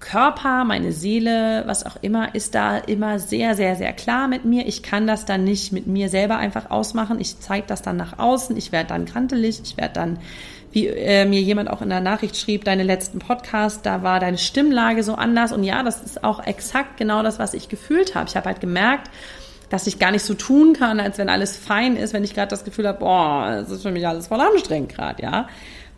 Körper, 0.00 0.64
meine 0.64 0.92
Seele, 0.92 1.64
was 1.66 1.86
auch 1.86 1.96
immer, 2.02 2.34
ist 2.34 2.54
da 2.54 2.76
immer 2.76 3.18
sehr, 3.18 3.54
sehr, 3.54 3.76
sehr 3.76 3.92
klar 3.92 4.28
mit 4.28 4.44
mir. 4.44 4.66
Ich 4.66 4.82
kann 4.82 5.06
das 5.06 5.24
dann 5.24 5.44
nicht 5.44 5.72
mit 5.72 5.86
mir 5.86 6.08
selber 6.10 6.36
einfach 6.36 6.70
ausmachen. 6.70 7.18
Ich 7.18 7.40
zeige 7.40 7.66
das 7.66 7.80
dann 7.80 7.96
nach 7.96 8.18
außen. 8.18 8.56
Ich 8.56 8.72
werde 8.72 8.90
dann 8.90 9.06
krantelig. 9.06 9.60
Ich 9.64 9.76
werde 9.78 9.94
dann, 9.94 10.18
wie 10.70 10.86
äh, 10.88 11.24
mir 11.24 11.40
jemand 11.40 11.70
auch 11.70 11.80
in 11.80 11.88
der 11.88 12.00
Nachricht 12.00 12.36
schrieb, 12.36 12.64
deine 12.64 12.82
letzten 12.82 13.18
Podcast, 13.18 13.86
da 13.86 14.02
war 14.02 14.20
deine 14.20 14.38
Stimmlage 14.38 15.02
so 15.02 15.14
anders. 15.14 15.52
Und 15.52 15.64
ja, 15.64 15.82
das 15.82 16.02
ist 16.02 16.22
auch 16.22 16.46
exakt 16.46 16.98
genau 16.98 17.22
das, 17.22 17.38
was 17.38 17.54
ich 17.54 17.70
gefühlt 17.70 18.14
habe. 18.14 18.28
Ich 18.28 18.36
habe 18.36 18.46
halt 18.46 18.60
gemerkt, 18.60 19.10
dass 19.70 19.86
ich 19.86 19.98
gar 19.98 20.10
nicht 20.10 20.24
so 20.24 20.34
tun 20.34 20.74
kann, 20.74 21.00
als 21.00 21.16
wenn 21.16 21.30
alles 21.30 21.56
fein 21.56 21.96
ist, 21.96 22.12
wenn 22.12 22.22
ich 22.22 22.34
gerade 22.34 22.48
das 22.48 22.64
Gefühl 22.64 22.86
habe, 22.86 22.98
boah, 22.98 23.62
das 23.62 23.70
ist 23.70 23.82
für 23.82 23.90
mich 23.90 24.06
alles 24.06 24.26
voll 24.26 24.40
anstrengend 24.40 24.94
gerade, 24.94 25.22
ja 25.22 25.48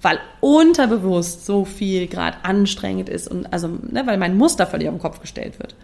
weil 0.02 0.18
unterbewusst 0.40 1.44
so 1.44 1.64
viel 1.64 2.06
gerade 2.06 2.38
anstrengend 2.44 3.08
ist 3.08 3.28
und 3.28 3.52
also, 3.52 3.68
ne, 3.68 4.06
weil 4.06 4.18
mein 4.18 4.36
Muster 4.36 4.66
völlig 4.66 4.88
auf 4.88 4.94
den 4.94 5.00
Kopf 5.00 5.20
gestellt 5.20 5.58
wird. 5.58 5.74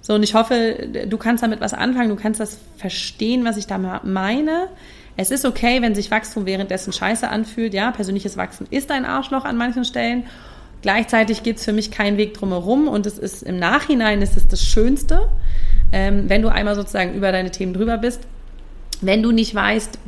So, 0.00 0.14
und 0.14 0.22
ich 0.22 0.34
hoffe, 0.34 0.88
du 1.08 1.18
kannst 1.18 1.42
damit 1.42 1.60
was 1.60 1.74
anfangen, 1.74 2.10
du 2.10 2.16
kannst 2.16 2.38
das 2.38 2.58
verstehen, 2.76 3.44
was 3.44 3.56
ich 3.56 3.66
da 3.66 4.00
meine. 4.04 4.68
Es 5.16 5.32
ist 5.32 5.44
okay, 5.44 5.82
wenn 5.82 5.96
sich 5.96 6.12
Wachstum 6.12 6.46
währenddessen 6.46 6.92
scheiße 6.92 7.28
anfühlt. 7.28 7.74
Ja, 7.74 7.90
persönliches 7.90 8.36
Wachstum 8.36 8.68
ist 8.70 8.92
ein 8.92 9.04
Arschloch 9.04 9.44
an 9.44 9.56
manchen 9.56 9.84
Stellen. 9.84 10.24
Gleichzeitig 10.82 11.42
gibt 11.42 11.58
es 11.58 11.64
für 11.64 11.72
mich 11.72 11.90
keinen 11.90 12.18
Weg 12.18 12.34
drumherum 12.34 12.86
und 12.86 13.06
es 13.06 13.18
ist 13.18 13.42
im 13.42 13.58
Nachhinein 13.58 14.22
ist 14.22 14.36
es 14.36 14.46
das 14.46 14.62
Schönste, 14.62 15.28
ähm, 15.90 16.28
wenn 16.28 16.42
du 16.42 16.48
einmal 16.48 16.76
sozusagen 16.76 17.14
über 17.14 17.32
deine 17.32 17.50
Themen 17.50 17.74
drüber 17.74 17.98
bist. 17.98 18.20
Wenn 19.00 19.22
du 19.22 19.32
nicht 19.32 19.56
weißt, 19.56 19.98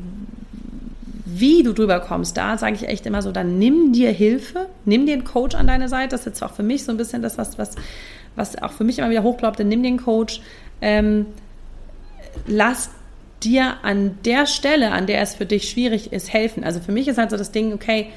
wie 1.30 1.62
du 1.62 1.72
drüber 1.72 2.00
kommst, 2.00 2.36
da 2.36 2.56
sage 2.56 2.74
ich 2.74 2.88
echt 2.88 3.04
immer 3.04 3.20
so, 3.20 3.32
dann 3.32 3.58
nimm 3.58 3.92
dir 3.92 4.10
Hilfe, 4.10 4.66
nimm 4.84 5.04
dir 5.04 5.12
einen 5.12 5.24
Coach 5.24 5.54
an 5.54 5.66
deine 5.66 5.88
Seite. 5.88 6.10
Das 6.10 6.20
ist 6.20 6.26
jetzt 6.26 6.42
auch 6.42 6.52
für 6.52 6.62
mich 6.62 6.84
so 6.84 6.92
ein 6.92 6.96
bisschen 6.96 7.20
das, 7.20 7.36
was, 7.36 7.58
was, 7.58 7.74
was 8.34 8.60
auch 8.62 8.72
für 8.72 8.84
mich 8.84 8.98
immer 8.98 9.10
wieder 9.10 9.22
hochploppt, 9.22 9.58
nimm 9.60 9.82
den 9.82 9.98
Coach. 9.98 10.40
Ähm, 10.80 11.26
lass 12.46 12.90
dir 13.42 13.76
an 13.82 14.18
der 14.24 14.46
Stelle, 14.46 14.92
an 14.92 15.06
der 15.06 15.20
es 15.20 15.34
für 15.34 15.46
dich 15.46 15.68
schwierig 15.68 16.12
ist, 16.12 16.32
helfen. 16.32 16.64
Also 16.64 16.80
für 16.80 16.92
mich 16.92 17.08
ist 17.08 17.18
halt 17.18 17.30
so 17.30 17.36
das 17.36 17.52
Ding, 17.52 17.72
okay, 17.72 18.08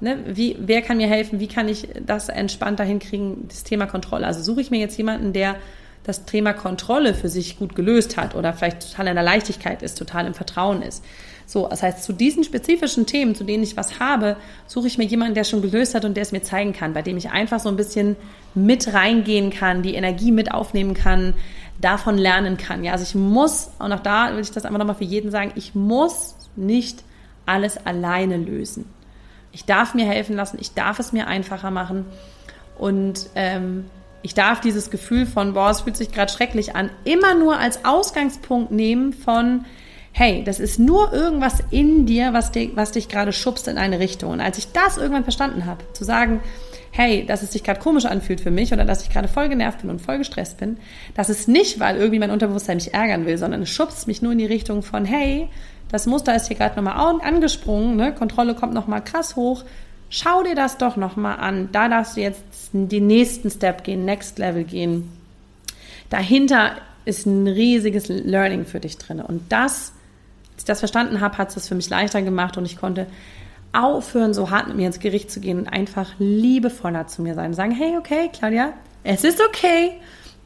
ne, 0.00 0.18
wie, 0.26 0.56
wer 0.60 0.82
kann 0.82 0.96
mir 0.96 1.08
helfen, 1.08 1.40
wie 1.40 1.48
kann 1.48 1.68
ich 1.68 1.88
das 2.06 2.28
entspannter 2.28 2.84
hinkriegen, 2.84 3.48
das 3.48 3.64
Thema 3.64 3.86
Kontrolle. 3.86 4.26
Also 4.26 4.42
suche 4.42 4.60
ich 4.60 4.70
mir 4.70 4.78
jetzt 4.78 4.96
jemanden, 4.96 5.32
der 5.32 5.56
das 6.04 6.24
Thema 6.24 6.52
Kontrolle 6.54 7.14
für 7.14 7.28
sich 7.28 7.58
gut 7.58 7.74
gelöst 7.74 8.16
hat 8.16 8.34
oder 8.34 8.52
vielleicht 8.52 8.90
total 8.90 9.08
in 9.08 9.14
der 9.14 9.24
Leichtigkeit 9.24 9.82
ist, 9.82 9.98
total 9.98 10.26
im 10.26 10.34
Vertrauen 10.34 10.82
ist. 10.82 11.04
So, 11.50 11.66
das 11.66 11.82
heißt, 11.82 12.04
zu 12.04 12.12
diesen 12.12 12.44
spezifischen 12.44 13.06
Themen, 13.06 13.34
zu 13.34 13.42
denen 13.42 13.64
ich 13.64 13.76
was 13.76 13.98
habe, 13.98 14.36
suche 14.68 14.86
ich 14.86 14.98
mir 14.98 15.04
jemanden, 15.04 15.34
der 15.34 15.42
schon 15.42 15.62
gelöst 15.62 15.96
hat 15.96 16.04
und 16.04 16.16
der 16.16 16.22
es 16.22 16.30
mir 16.30 16.42
zeigen 16.42 16.72
kann, 16.72 16.92
bei 16.92 17.02
dem 17.02 17.16
ich 17.16 17.30
einfach 17.30 17.58
so 17.58 17.68
ein 17.68 17.74
bisschen 17.74 18.14
mit 18.54 18.94
reingehen 18.94 19.50
kann, 19.50 19.82
die 19.82 19.96
Energie 19.96 20.30
mit 20.30 20.52
aufnehmen 20.52 20.94
kann, 20.94 21.34
davon 21.80 22.16
lernen 22.18 22.56
kann. 22.56 22.84
Ja, 22.84 22.92
also 22.92 23.02
ich 23.02 23.16
muss, 23.16 23.72
und 23.80 23.92
auch 23.92 23.98
da 23.98 24.32
will 24.32 24.42
ich 24.42 24.52
das 24.52 24.64
einfach 24.64 24.78
nochmal 24.78 24.94
für 24.94 25.02
jeden 25.02 25.32
sagen, 25.32 25.50
ich 25.56 25.74
muss 25.74 26.36
nicht 26.54 27.02
alles 27.46 27.84
alleine 27.84 28.36
lösen. 28.36 28.84
Ich 29.50 29.64
darf 29.64 29.94
mir 29.94 30.06
helfen 30.06 30.36
lassen, 30.36 30.56
ich 30.60 30.74
darf 30.74 31.00
es 31.00 31.12
mir 31.12 31.26
einfacher 31.26 31.72
machen 31.72 32.04
und 32.78 33.28
ähm, 33.34 33.86
ich 34.22 34.34
darf 34.34 34.60
dieses 34.60 34.92
Gefühl 34.92 35.26
von, 35.26 35.54
boah, 35.54 35.70
es 35.70 35.80
fühlt 35.80 35.96
sich 35.96 36.12
gerade 36.12 36.30
schrecklich 36.30 36.76
an, 36.76 36.90
immer 37.02 37.34
nur 37.34 37.58
als 37.58 37.84
Ausgangspunkt 37.84 38.70
nehmen 38.70 39.12
von, 39.12 39.64
hey, 40.12 40.42
das 40.44 40.60
ist 40.60 40.78
nur 40.78 41.12
irgendwas 41.12 41.62
in 41.70 42.06
dir, 42.06 42.32
was, 42.32 42.50
dich, 42.52 42.70
was 42.74 42.92
dich 42.92 43.08
gerade 43.08 43.32
schubst 43.32 43.68
in 43.68 43.78
eine 43.78 44.00
Richtung. 44.00 44.32
Und 44.32 44.40
als 44.40 44.58
ich 44.58 44.72
das 44.72 44.96
irgendwann 44.96 45.22
verstanden 45.22 45.66
habe, 45.66 45.84
zu 45.92 46.04
sagen, 46.04 46.40
hey, 46.90 47.24
dass 47.24 47.42
es 47.42 47.52
sich 47.52 47.62
gerade 47.62 47.80
komisch 47.80 48.04
anfühlt 48.04 48.40
für 48.40 48.50
mich 48.50 48.72
oder 48.72 48.84
dass 48.84 49.02
ich 49.02 49.10
gerade 49.10 49.28
voll 49.28 49.48
genervt 49.48 49.82
bin 49.82 49.90
und 49.90 50.00
voll 50.00 50.18
gestresst 50.18 50.58
bin, 50.58 50.78
das 51.14 51.30
ist 51.30 51.48
nicht, 51.48 51.78
weil 51.78 51.96
irgendwie 51.96 52.18
mein 52.18 52.30
Unterbewusstsein 52.30 52.76
mich 52.76 52.92
ärgern 52.92 53.26
will, 53.26 53.38
sondern 53.38 53.62
es 53.62 53.70
schubst 53.70 54.08
mich 54.08 54.22
nur 54.22 54.32
in 54.32 54.38
die 54.38 54.46
Richtung 54.46 54.82
von, 54.82 55.04
hey, 55.04 55.48
das 55.90 56.06
Muster 56.06 56.34
ist 56.34 56.48
hier 56.48 56.56
gerade 56.56 56.76
nochmal 56.76 57.20
angesprungen, 57.22 57.96
ne? 57.96 58.14
Kontrolle 58.14 58.54
kommt 58.54 58.74
nochmal 58.74 59.02
krass 59.02 59.36
hoch. 59.36 59.64
Schau 60.08 60.42
dir 60.42 60.54
das 60.54 60.78
doch 60.78 60.96
nochmal 60.96 61.38
an. 61.38 61.68
Da 61.72 61.88
darfst 61.88 62.16
du 62.16 62.20
jetzt 62.20 62.42
den 62.72 63.06
nächsten 63.06 63.50
Step 63.50 63.84
gehen, 63.84 64.04
Next 64.04 64.38
Level 64.38 64.64
gehen. 64.64 65.08
Dahinter 66.08 66.72
ist 67.04 67.26
ein 67.26 67.46
riesiges 67.46 68.08
Learning 68.08 68.64
für 68.66 68.80
dich 68.80 68.98
drin. 68.98 69.20
Und 69.20 69.42
das 69.50 69.92
ich 70.60 70.64
das 70.64 70.78
verstanden 70.78 71.20
habe, 71.20 71.38
hat 71.38 71.48
es 71.48 71.54
das 71.54 71.68
für 71.68 71.74
mich 71.74 71.90
leichter 71.90 72.22
gemacht 72.22 72.56
und 72.56 72.64
ich 72.64 72.76
konnte 72.76 73.06
aufhören, 73.72 74.34
so 74.34 74.50
hart 74.50 74.68
mit 74.68 74.76
mir 74.76 74.86
ins 74.86 74.98
Gericht 74.98 75.30
zu 75.30 75.40
gehen 75.40 75.58
und 75.58 75.68
einfach 75.68 76.12
liebevoller 76.18 77.06
zu 77.06 77.22
mir 77.22 77.34
sein. 77.34 77.54
Sagen, 77.54 77.72
hey, 77.72 77.96
okay, 77.96 78.30
Claudia, 78.32 78.72
es 79.04 79.24
ist 79.24 79.40
okay, 79.40 79.92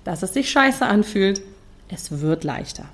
dass 0.05 0.23
es 0.23 0.35
sich 0.35 0.51
scheiße 0.51 0.85
anfühlt. 0.85 1.43
Es 1.89 2.21
wird 2.21 2.45
leichter. 2.45 2.85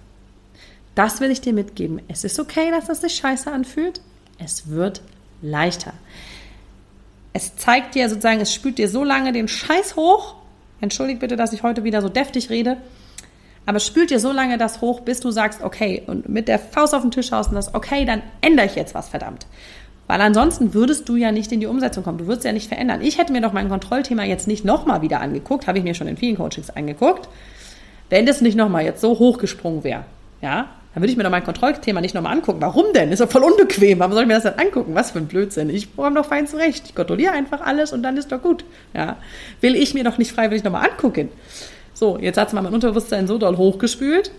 Das 0.95 1.21
will 1.21 1.31
ich 1.31 1.41
dir 1.41 1.53
mitgeben. 1.53 2.01
Es 2.09 2.25
ist 2.25 2.39
okay, 2.39 2.71
dass 2.71 2.89
es 2.89 3.01
sich 3.01 3.15
scheiße 3.15 3.51
anfühlt. 3.51 4.01
Es 4.39 4.69
wird 4.69 5.03
leichter. 5.43 5.93
Es 7.33 7.57
zeigt 7.57 7.95
dir 7.95 8.09
sozusagen, 8.09 8.41
es 8.41 8.53
spült 8.53 8.79
dir 8.79 8.89
so 8.89 9.05
lange 9.05 9.33
den 9.33 9.49
Scheiß 9.49 9.97
hoch. 9.97 10.37
Entschuldigt 10.81 11.21
bitte, 11.21 11.37
dass 11.37 11.53
ich 11.53 11.63
heute 11.63 11.85
wieder 11.85 12.03
so 12.03 12.09
deftig 12.09 12.51
rede 12.51 12.77
aber 13.71 13.79
spült 13.79 14.11
dir 14.11 14.19
so 14.19 14.33
lange 14.33 14.59
das 14.59 14.81
hoch, 14.81 15.03
bis 15.03 15.21
du 15.21 15.31
sagst, 15.31 15.63
okay, 15.63 16.03
und 16.09 16.29
mit 16.29 16.49
der 16.49 16.59
Faust 16.59 16.93
auf 16.93 17.03
den 17.03 17.13
Tisch 17.13 17.31
haust 17.31 17.51
und 17.51 17.55
das, 17.55 17.73
okay, 17.73 18.05
dann 18.05 18.21
ändere 18.41 18.67
ich 18.67 18.75
jetzt 18.75 18.97
was, 18.97 19.09
verdammt. 19.09 19.47
Weil 20.09 20.21
ansonsten 20.23 20.75
würdest 20.75 21.09
du 21.09 21.15
ja 21.15 21.31
nicht 21.31 21.53
in 21.53 21.61
die 21.61 21.69
Umsetzung 21.69 22.03
kommen. 22.03 22.19
Du 22.19 22.27
würdest 22.27 22.45
ja 22.45 22.51
nicht 22.51 22.67
verändern. 22.67 23.01
Ich 23.01 23.17
hätte 23.17 23.33
mir 23.33 23.41
doch 23.41 23.53
mein 23.53 23.69
Kontrollthema 23.69 24.25
jetzt 24.25 24.49
nicht 24.49 24.65
nochmal 24.65 25.03
wieder 25.03 25.21
angeguckt, 25.21 25.69
habe 25.69 25.79
ich 25.79 25.85
mir 25.85 25.95
schon 25.95 26.09
in 26.09 26.17
vielen 26.17 26.37
Coachings 26.37 26.69
angeguckt, 26.71 27.29
wenn 28.09 28.27
das 28.27 28.41
nicht 28.41 28.57
nochmal 28.57 28.85
jetzt 28.85 29.01
so 29.01 29.21
hochgesprungen 29.21 29.85
wäre. 29.85 30.03
Ja, 30.43 30.71
dann 30.93 31.03
würde 31.05 31.13
ich 31.13 31.17
mir 31.17 31.23
doch 31.23 31.31
mein 31.31 31.45
Kontrollthema 31.45 32.01
nicht 32.01 32.17
nochmal 32.17 32.33
angucken. 32.33 32.61
Warum 32.61 32.87
denn? 32.93 33.13
Ist 33.13 33.21
doch 33.21 33.31
voll 33.31 33.45
unbequem. 33.45 34.01
Warum 34.01 34.15
soll 34.15 34.23
ich 34.23 34.29
mir 34.29 34.35
das 34.35 34.43
denn 34.43 34.59
angucken? 34.59 34.97
Was 34.97 35.13
für 35.13 35.19
ein 35.19 35.29
Blödsinn. 35.29 35.71
Ich 35.71 35.95
komme 35.95 36.17
doch 36.17 36.27
fein 36.27 36.49
zurecht. 36.49 36.87
Ich 36.87 36.97
kontrolliere 36.97 37.31
einfach 37.31 37.61
alles 37.61 37.93
und 37.93 38.03
dann 38.03 38.17
ist 38.17 38.33
doch 38.33 38.43
gut. 38.43 38.65
Ja. 38.95 39.17
Will 39.61 39.77
ich 39.77 39.95
mir 39.95 40.03
doch 40.03 40.19
nicht 40.19 40.33
freiwillig 40.33 40.65
nochmal 40.65 40.91
angucken. 40.91 41.29
So, 42.01 42.17
jetzt 42.17 42.39
hat 42.39 42.49
es 42.49 42.55
mal 42.55 42.63
mein 42.63 42.73
Unterbewusstsein 42.73 43.27
so 43.27 43.37
doll 43.37 43.59
hochgespült, 43.59 44.31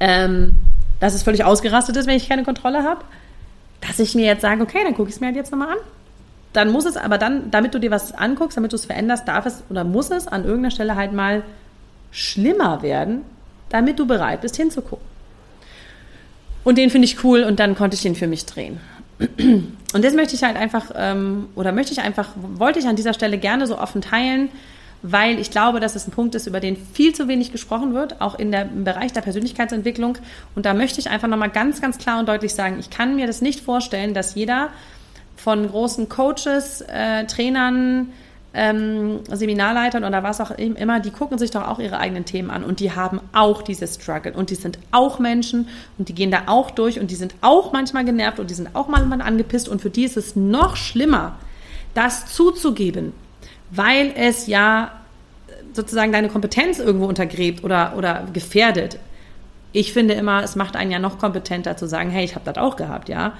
ähm, 0.00 0.56
dass 0.98 1.14
es 1.14 1.22
völlig 1.22 1.44
ausgerastet 1.44 1.96
ist, 1.96 2.08
wenn 2.08 2.16
ich 2.16 2.28
keine 2.28 2.42
Kontrolle 2.42 2.82
habe, 2.82 3.02
dass 3.80 4.00
ich 4.00 4.16
mir 4.16 4.26
jetzt 4.26 4.40
sage, 4.40 4.60
okay, 4.60 4.78
dann 4.82 4.92
gucke 4.96 5.08
ich 5.08 5.14
es 5.14 5.20
mir 5.20 5.28
halt 5.28 5.36
jetzt 5.36 5.52
nochmal 5.52 5.68
an. 5.68 5.78
Dann 6.52 6.72
muss 6.72 6.84
es 6.84 6.96
aber 6.96 7.16
dann, 7.16 7.52
damit 7.52 7.74
du 7.74 7.78
dir 7.78 7.92
was 7.92 8.12
anguckst, 8.12 8.56
damit 8.56 8.72
du 8.72 8.74
es 8.74 8.86
veränderst, 8.86 9.28
darf 9.28 9.46
es 9.46 9.62
oder 9.70 9.84
muss 9.84 10.10
es 10.10 10.26
an 10.26 10.42
irgendeiner 10.42 10.72
Stelle 10.72 10.96
halt 10.96 11.12
mal 11.12 11.44
schlimmer 12.10 12.82
werden, 12.82 13.20
damit 13.68 14.00
du 14.00 14.06
bereit 14.06 14.40
bist 14.40 14.56
hinzugucken. 14.56 15.06
Und 16.64 16.76
den 16.76 16.90
finde 16.90 17.04
ich 17.04 17.22
cool 17.22 17.44
und 17.44 17.60
dann 17.60 17.76
konnte 17.76 17.94
ich 17.94 18.02
den 18.02 18.16
für 18.16 18.26
mich 18.26 18.46
drehen. 18.46 18.80
Und 19.28 20.04
das 20.04 20.12
möchte 20.12 20.34
ich 20.34 20.42
halt 20.42 20.56
einfach, 20.56 20.90
ähm, 20.96 21.50
oder 21.54 21.70
möchte 21.70 21.92
ich 21.92 22.00
einfach, 22.00 22.30
wollte 22.34 22.80
ich 22.80 22.88
an 22.88 22.96
dieser 22.96 23.14
Stelle 23.14 23.38
gerne 23.38 23.68
so 23.68 23.78
offen 23.78 24.02
teilen, 24.02 24.48
weil 25.06 25.38
ich 25.38 25.50
glaube, 25.50 25.80
dass 25.80 25.96
es 25.96 26.08
ein 26.08 26.12
Punkt 26.12 26.34
ist, 26.34 26.46
über 26.46 26.60
den 26.60 26.78
viel 26.78 27.14
zu 27.14 27.28
wenig 27.28 27.52
gesprochen 27.52 27.92
wird, 27.92 28.22
auch 28.22 28.38
in 28.38 28.50
der, 28.50 28.62
im 28.62 28.84
Bereich 28.84 29.12
der 29.12 29.20
Persönlichkeitsentwicklung. 29.20 30.16
Und 30.54 30.64
da 30.64 30.72
möchte 30.72 30.98
ich 30.98 31.10
einfach 31.10 31.28
nochmal 31.28 31.50
ganz, 31.50 31.82
ganz 31.82 31.98
klar 31.98 32.18
und 32.18 32.26
deutlich 32.26 32.54
sagen, 32.54 32.78
ich 32.80 32.88
kann 32.88 33.14
mir 33.14 33.26
das 33.26 33.42
nicht 33.42 33.60
vorstellen, 33.60 34.14
dass 34.14 34.34
jeder 34.34 34.70
von 35.36 35.68
großen 35.68 36.08
Coaches, 36.08 36.80
äh, 36.88 37.26
Trainern, 37.26 38.12
ähm, 38.54 39.20
Seminarleitern 39.30 40.04
oder 40.04 40.22
was 40.22 40.40
auch 40.40 40.52
immer, 40.52 41.00
die 41.00 41.10
gucken 41.10 41.36
sich 41.36 41.50
doch 41.50 41.68
auch 41.68 41.80
ihre 41.80 41.98
eigenen 41.98 42.24
Themen 42.24 42.48
an. 42.48 42.64
Und 42.64 42.80
die 42.80 42.92
haben 42.92 43.20
auch 43.34 43.60
diese 43.60 43.86
Struggle. 43.86 44.32
Und 44.32 44.48
die 44.48 44.54
sind 44.54 44.78
auch 44.90 45.18
Menschen. 45.18 45.68
Und 45.98 46.08
die 46.08 46.14
gehen 46.14 46.30
da 46.30 46.44
auch 46.46 46.70
durch. 46.70 46.98
Und 46.98 47.10
die 47.10 47.16
sind 47.16 47.34
auch 47.42 47.74
manchmal 47.74 48.06
genervt. 48.06 48.40
Und 48.40 48.48
die 48.48 48.54
sind 48.54 48.74
auch 48.74 48.88
manchmal 48.88 49.20
angepisst. 49.20 49.68
Und 49.68 49.82
für 49.82 49.90
die 49.90 50.04
ist 50.04 50.16
es 50.16 50.34
noch 50.34 50.76
schlimmer, 50.76 51.36
das 51.92 52.32
zuzugeben 52.32 53.12
weil 53.74 54.12
es 54.16 54.46
ja 54.46 54.92
sozusagen 55.72 56.12
deine 56.12 56.28
Kompetenz 56.28 56.78
irgendwo 56.78 57.06
untergräbt 57.06 57.64
oder, 57.64 57.94
oder 57.96 58.26
gefährdet. 58.32 58.98
Ich 59.72 59.92
finde 59.92 60.14
immer, 60.14 60.42
es 60.42 60.54
macht 60.54 60.76
einen 60.76 60.90
ja 60.90 60.98
noch 60.98 61.18
kompetenter 61.18 61.76
zu 61.76 61.86
sagen, 61.86 62.10
hey, 62.10 62.24
ich 62.24 62.36
habe 62.36 62.44
das 62.44 62.56
auch 62.56 62.76
gehabt, 62.76 63.08
ja. 63.08 63.34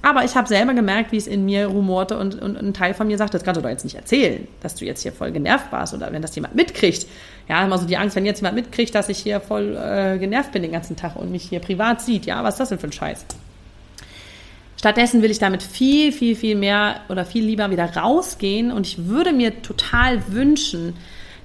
Aber 0.00 0.24
ich 0.24 0.36
habe 0.36 0.46
selber 0.46 0.74
gemerkt, 0.74 1.10
wie 1.10 1.16
es 1.16 1.26
in 1.26 1.44
mir 1.44 1.66
rumorte 1.66 2.18
und, 2.18 2.40
und 2.40 2.56
ein 2.56 2.72
Teil 2.72 2.94
von 2.94 3.08
mir 3.08 3.18
sagt, 3.18 3.34
das 3.34 3.42
kannst 3.42 3.58
du 3.58 3.62
doch 3.62 3.68
jetzt 3.68 3.84
nicht 3.84 3.96
erzählen, 3.96 4.46
dass 4.60 4.76
du 4.76 4.84
jetzt 4.84 5.02
hier 5.02 5.12
voll 5.12 5.32
genervt 5.32 5.72
warst 5.72 5.92
oder 5.92 6.12
wenn 6.12 6.22
das 6.22 6.34
jemand 6.36 6.54
mitkriegt. 6.54 7.06
Ja, 7.48 7.64
immer 7.64 7.78
so 7.78 7.86
die 7.86 7.96
Angst, 7.96 8.14
wenn 8.14 8.24
jetzt 8.24 8.38
jemand 8.38 8.54
mitkriegt, 8.54 8.94
dass 8.94 9.08
ich 9.08 9.18
hier 9.18 9.40
voll 9.40 9.76
äh, 9.76 10.18
genervt 10.18 10.52
bin 10.52 10.62
den 10.62 10.70
ganzen 10.70 10.94
Tag 10.94 11.16
und 11.16 11.32
mich 11.32 11.44
hier 11.44 11.58
privat 11.58 12.00
sieht. 12.00 12.26
Ja, 12.26 12.44
was 12.44 12.54
ist 12.54 12.60
das 12.60 12.68
denn 12.68 12.78
für 12.78 12.86
ein 12.86 12.92
Scheiß? 12.92 13.24
Stattdessen 14.78 15.22
will 15.22 15.30
ich 15.32 15.40
damit 15.40 15.62
viel, 15.62 16.12
viel, 16.12 16.36
viel 16.36 16.54
mehr 16.54 17.00
oder 17.08 17.24
viel 17.24 17.44
lieber 17.44 17.70
wieder 17.70 17.96
rausgehen 17.96 18.70
und 18.70 18.86
ich 18.86 19.06
würde 19.08 19.32
mir 19.32 19.60
total 19.60 20.32
wünschen, 20.32 20.94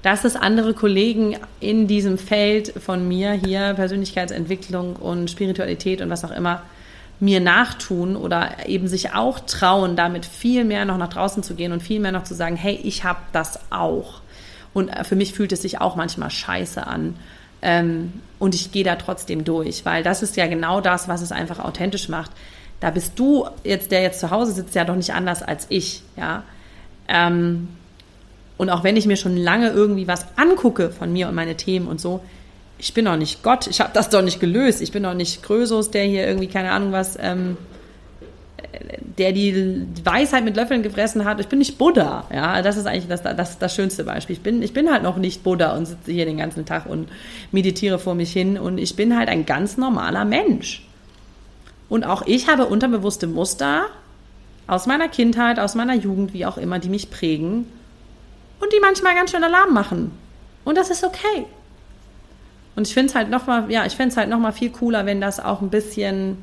dass 0.04 0.24
es 0.24 0.36
andere 0.36 0.76
Kollegen 0.76 1.38
in 1.60 1.88
diesem 1.88 2.19
Feld 2.19 2.74
von 2.80 3.08
mir 3.08 3.32
hier, 3.32 3.74
Persönlichkeitsentwicklung 3.74 4.98
und 4.98 5.32
Spiritualität 5.32 6.02
und 6.02 6.12
was 6.12 6.24
auch 6.24 6.32
immer, 6.32 6.62
mir 7.19 7.39
nachtun 7.39 8.15
oder 8.15 8.67
eben 8.67 8.88
sich 8.88 9.13
auch 9.13 9.39
trauen, 9.39 9.96
damit 9.96 10.26
viel 10.26 10.63
mehr 10.63 10.86
noch 10.86 10.98
nach 10.98 11.10
draußen 11.10 11.41
zu 11.41 11.56
gehen 11.56 11.72
und 11.72 11.82
viel 11.82 12.00
mehr 12.00 12.12
noch 12.12 12.26
zu 12.26 12.36
sagen, 12.36 12.56
hey, 12.56 12.80
ich 12.84 13.04
habe 13.04 13.19
das 13.32 13.60
auch. 13.72 14.22
Und 14.74 14.89
äh, 14.89 15.04
für 15.04 15.15
mich 15.15 15.34
fühlt 15.34 15.54
es 15.54 15.62
sich 15.62 15.82
auch 15.82 15.96
manchmal 15.96 16.30
scheiße 16.30 16.86
an. 16.86 17.15
Ähm, 17.62 18.13
und 18.39 18.54
ich 18.54 18.72
gehe 18.74 18.84
da 18.84 18.96
trotzdem 18.96 19.46
durch, 19.46 19.86
weil 19.86 20.04
das 20.04 20.22
ist 20.22 20.36
ja 20.36 20.48
genau 20.48 20.82
das, 20.82 21.08
was 21.08 21.22
es 21.22 21.32
einfach 21.32 21.60
authentisch 21.60 22.10
macht 22.10 22.32
da 22.84 22.89
bist 22.89 23.17
du 23.17 23.48
jetzt, 23.63 23.91
der 23.91 24.02
jetzt 24.02 24.19
zu 24.19 24.30
Hause 24.30 24.52
sitzt, 24.52 24.76
ja 24.76 24.84
doch 24.84 24.98
nicht 24.98 25.13
anders 25.13 25.41
als 25.41 25.67
ich, 25.69 26.04
ja. 26.17 26.43
Ähm, 27.08 27.69
und 28.58 28.69
auch 28.69 28.84
wenn 28.84 28.98
ich 28.98 29.06
mir 29.06 29.15
schon 29.15 29.38
lange 29.38 29.69
irgendwie 29.69 30.06
was 30.06 30.26
angucke 30.36 30.89
von 30.89 31.13
mir 31.13 31.30
und 31.30 31.34
meine 31.34 31.56
Themen 31.56 31.88
und 31.88 32.02
so, 32.02 32.19
ich 32.78 32.93
bin 32.93 33.06
doch 33.06 33.15
nicht 33.15 33.41
Gott, 33.41 33.67
ich 33.67 33.80
habe 33.80 33.91
das 33.93 34.10
doch 34.10 34.22
nicht 34.22 34.41
gelöst, 34.41 34.82
ich 34.82 34.91
bin 34.91 35.04
doch 35.04 35.13
nicht 35.13 35.43
Krösus, 35.43 35.91
der 35.91 36.04
hier 36.04 36.28
irgendwie, 36.28 36.48
keine 36.48 36.72
Ahnung 36.72 36.91
was, 36.91 37.17
ähm, 37.22 37.56
der 39.17 39.32
die 39.32 39.88
Weisheit 40.04 40.43
mit 40.43 40.58
Löffeln 40.58 40.84
gefressen 40.84 41.24
hat. 41.24 41.39
Ich 41.39 41.48
bin 41.48 41.60
nicht 41.60 41.78
Buddha. 41.78 42.26
Ja, 42.34 42.62
das 42.62 42.76
ist 42.76 42.86
eigentlich 42.86 43.08
das, 43.08 43.24
das, 43.24 43.60
das 43.60 43.74
schönste 43.74 44.04
Beispiel. 44.04 44.36
Ich 44.36 44.41
bin, 44.41 44.62
ich 44.62 44.74
bin 44.74 44.91
halt 44.91 45.04
noch 45.04 45.15
nicht 45.15 45.41
Buddha 45.41 45.74
und 45.74 45.86
sitze 45.86 46.12
hier 46.12 46.26
den 46.26 46.38
ganzen 46.38 46.65
Tag 46.65 46.86
und 46.86 47.08
meditiere 47.54 47.98
vor 47.98 48.13
mich 48.13 48.34
hin 48.34 48.58
und 48.60 48.78
ich 48.78 48.98
bin 48.98 49.17
halt 49.17 49.30
ein 49.30 49.46
ganz 49.46 49.78
normaler 49.78 50.26
Mensch. 50.26 50.86
Und 51.94 52.06
auch 52.06 52.24
ich 52.26 52.50
habe 52.50 52.66
unterbewusste 52.66 53.28
Muster 53.28 53.86
aus 54.66 54.88
meiner 54.88 55.10
Kindheit, 55.10 55.60
aus 55.60 55.76
meiner 55.76 55.94
Jugend, 55.94 56.34
wie 56.34 56.44
auch 56.48 56.58
immer, 56.58 56.80
die 56.80 56.90
mich 56.90 57.12
prägen 57.12 57.68
und 58.60 58.74
die 58.74 58.80
manchmal 58.82 59.14
ganz 59.14 59.30
schön 59.30 59.44
Alarm 59.44 59.76
machen. 59.76 60.10
Und 60.66 60.76
das 60.76 60.90
ist 60.90 61.04
okay. 61.04 61.46
Und 62.76 62.88
ich 62.88 62.96
finde 62.96 63.12
es 63.12 63.16
halt 63.16 63.30
nochmal, 63.30 63.70
ja, 63.70 63.86
ich 63.86 63.94
finde 63.94 64.10
es 64.10 64.18
halt 64.18 64.28
noch 64.28 64.40
mal 64.40 64.54
viel 64.54 64.72
cooler, 64.72 65.06
wenn 65.06 65.22
das 65.22 65.40
auch 65.40 65.62
ein 65.62 65.70
bisschen 65.70 66.40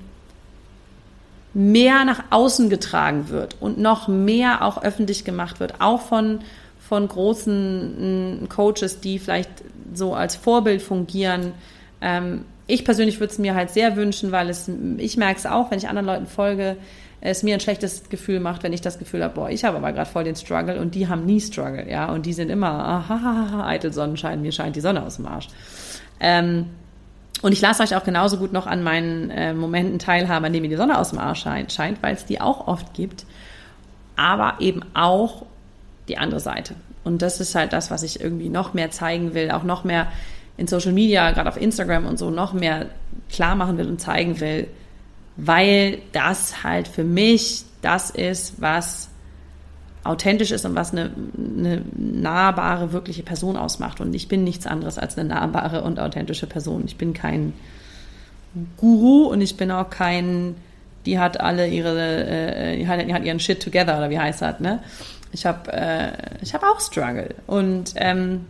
mehr 1.52 2.04
nach 2.04 2.22
außen 2.30 2.70
getragen 2.70 3.28
wird 3.28 3.56
und 3.58 3.76
noch 3.76 4.06
mehr 4.06 4.64
auch 4.64 4.84
öffentlich 4.84 5.24
gemacht 5.24 5.58
wird, 5.58 5.80
auch 5.80 6.02
von, 6.02 6.42
von 6.78 7.08
großen 7.08 8.46
Coaches, 8.48 9.00
die 9.00 9.18
vielleicht 9.18 9.50
so 9.94 10.14
als 10.14 10.36
Vorbild 10.36 10.80
fungieren. 10.80 11.54
Ähm, 12.00 12.44
ich 12.70 12.84
persönlich 12.84 13.20
würde 13.20 13.32
es 13.32 13.38
mir 13.38 13.54
halt 13.54 13.70
sehr 13.70 13.96
wünschen, 13.96 14.32
weil 14.32 14.48
es, 14.48 14.70
ich 14.98 15.16
merke 15.16 15.38
es 15.38 15.46
auch, 15.46 15.70
wenn 15.70 15.78
ich 15.78 15.88
anderen 15.88 16.06
Leuten 16.06 16.26
folge, 16.26 16.76
es 17.20 17.42
mir 17.42 17.54
ein 17.54 17.60
schlechtes 17.60 18.08
Gefühl 18.08 18.40
macht, 18.40 18.62
wenn 18.62 18.72
ich 18.72 18.80
das 18.80 18.98
Gefühl 18.98 19.22
habe, 19.22 19.34
boah, 19.34 19.50
ich 19.50 19.64
habe 19.64 19.76
aber 19.76 19.92
gerade 19.92 20.10
voll 20.10 20.24
den 20.24 20.36
Struggle 20.36 20.80
und 20.80 20.94
die 20.94 21.08
haben 21.08 21.26
nie 21.26 21.40
Struggle, 21.40 21.88
ja, 21.88 22.10
und 22.10 22.24
die 22.24 22.32
sind 22.32 22.50
immer, 22.50 22.70
aha, 22.70 23.66
eitel 23.66 23.92
Sonnenschein, 23.92 24.40
mir 24.40 24.52
scheint 24.52 24.76
die 24.76 24.80
Sonne 24.80 25.02
aus 25.02 25.16
dem 25.16 25.26
Arsch. 25.26 25.48
Ähm, 26.18 26.66
und 27.42 27.52
ich 27.52 27.60
lasse 27.60 27.82
euch 27.82 27.94
auch 27.94 28.04
genauso 28.04 28.36
gut 28.36 28.52
noch 28.52 28.66
an 28.66 28.82
meinen 28.82 29.30
äh, 29.30 29.52
Momenten 29.52 29.98
teilhaben, 29.98 30.44
an 30.44 30.52
denen 30.52 30.62
mir 30.62 30.68
die 30.70 30.76
Sonne 30.76 30.98
aus 30.98 31.10
dem 31.10 31.18
Arsch 31.18 31.42
scheint, 31.42 31.72
scheint 31.72 32.02
weil 32.02 32.14
es 32.14 32.24
die 32.24 32.40
auch 32.40 32.66
oft 32.66 32.94
gibt, 32.94 33.26
aber 34.16 34.54
eben 34.60 34.82
auch 34.94 35.44
die 36.08 36.18
andere 36.18 36.40
Seite. 36.40 36.74
Und 37.04 37.22
das 37.22 37.40
ist 37.40 37.54
halt 37.54 37.72
das, 37.72 37.90
was 37.90 38.02
ich 38.02 38.20
irgendwie 38.20 38.50
noch 38.50 38.74
mehr 38.74 38.90
zeigen 38.90 39.34
will, 39.34 39.50
auch 39.50 39.62
noch 39.62 39.84
mehr 39.84 40.08
in 40.60 40.66
Social 40.66 40.92
Media, 40.92 41.30
gerade 41.32 41.48
auf 41.48 41.60
Instagram 41.60 42.06
und 42.06 42.18
so, 42.18 42.30
noch 42.30 42.52
mehr 42.52 42.86
klar 43.30 43.56
machen 43.56 43.78
will 43.78 43.88
und 43.88 44.00
zeigen 44.00 44.40
will, 44.40 44.68
weil 45.36 45.98
das 46.12 46.62
halt 46.62 46.86
für 46.86 47.02
mich 47.02 47.64
das 47.80 48.10
ist, 48.10 48.60
was 48.60 49.08
authentisch 50.04 50.50
ist 50.50 50.66
und 50.66 50.74
was 50.74 50.92
eine, 50.92 51.12
eine 51.36 51.82
nahbare, 51.96 52.92
wirkliche 52.92 53.22
Person 53.22 53.56
ausmacht. 53.56 54.02
Und 54.02 54.14
ich 54.14 54.28
bin 54.28 54.44
nichts 54.44 54.66
anderes 54.66 54.98
als 54.98 55.16
eine 55.16 55.28
nahbare 55.30 55.82
und 55.82 55.98
authentische 55.98 56.46
Person. 56.46 56.82
Ich 56.86 56.96
bin 56.96 57.14
kein 57.14 57.54
Guru 58.76 59.28
und 59.28 59.40
ich 59.40 59.56
bin 59.56 59.70
auch 59.70 59.88
kein, 59.88 60.56
die 61.06 61.18
hat 61.18 61.40
alle 61.40 61.68
ihre, 61.68 62.26
äh, 62.26 62.76
die, 62.76 62.86
hat, 62.86 63.24
ihren 63.24 63.40
Shit 63.40 63.62
together 63.62 63.96
oder 63.96 64.10
wie 64.10 64.18
heißt 64.18 64.42
das, 64.42 64.60
ne? 64.60 64.82
Ich 65.32 65.46
habe 65.46 65.72
äh, 65.72 66.12
hab 66.52 66.62
auch 66.64 66.80
Struggle 66.80 67.34
und 67.46 67.92
ähm, 67.96 68.46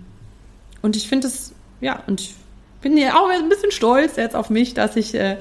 und 0.83 0.97
ich 0.97 1.09
finde 1.09 1.27
es 1.27 1.53
ja 1.81 2.03
und 2.07 2.21
ich 2.21 2.35
bin 2.81 2.97
ja 2.97 3.15
auch 3.15 3.29
ein 3.29 3.49
bisschen 3.49 3.71
stolz 3.73 4.17
jetzt 4.17 4.35
auf 4.35 4.49
mich, 4.49 4.73
dass 4.73 4.97
ich 4.97 5.15
äh, 5.15 5.37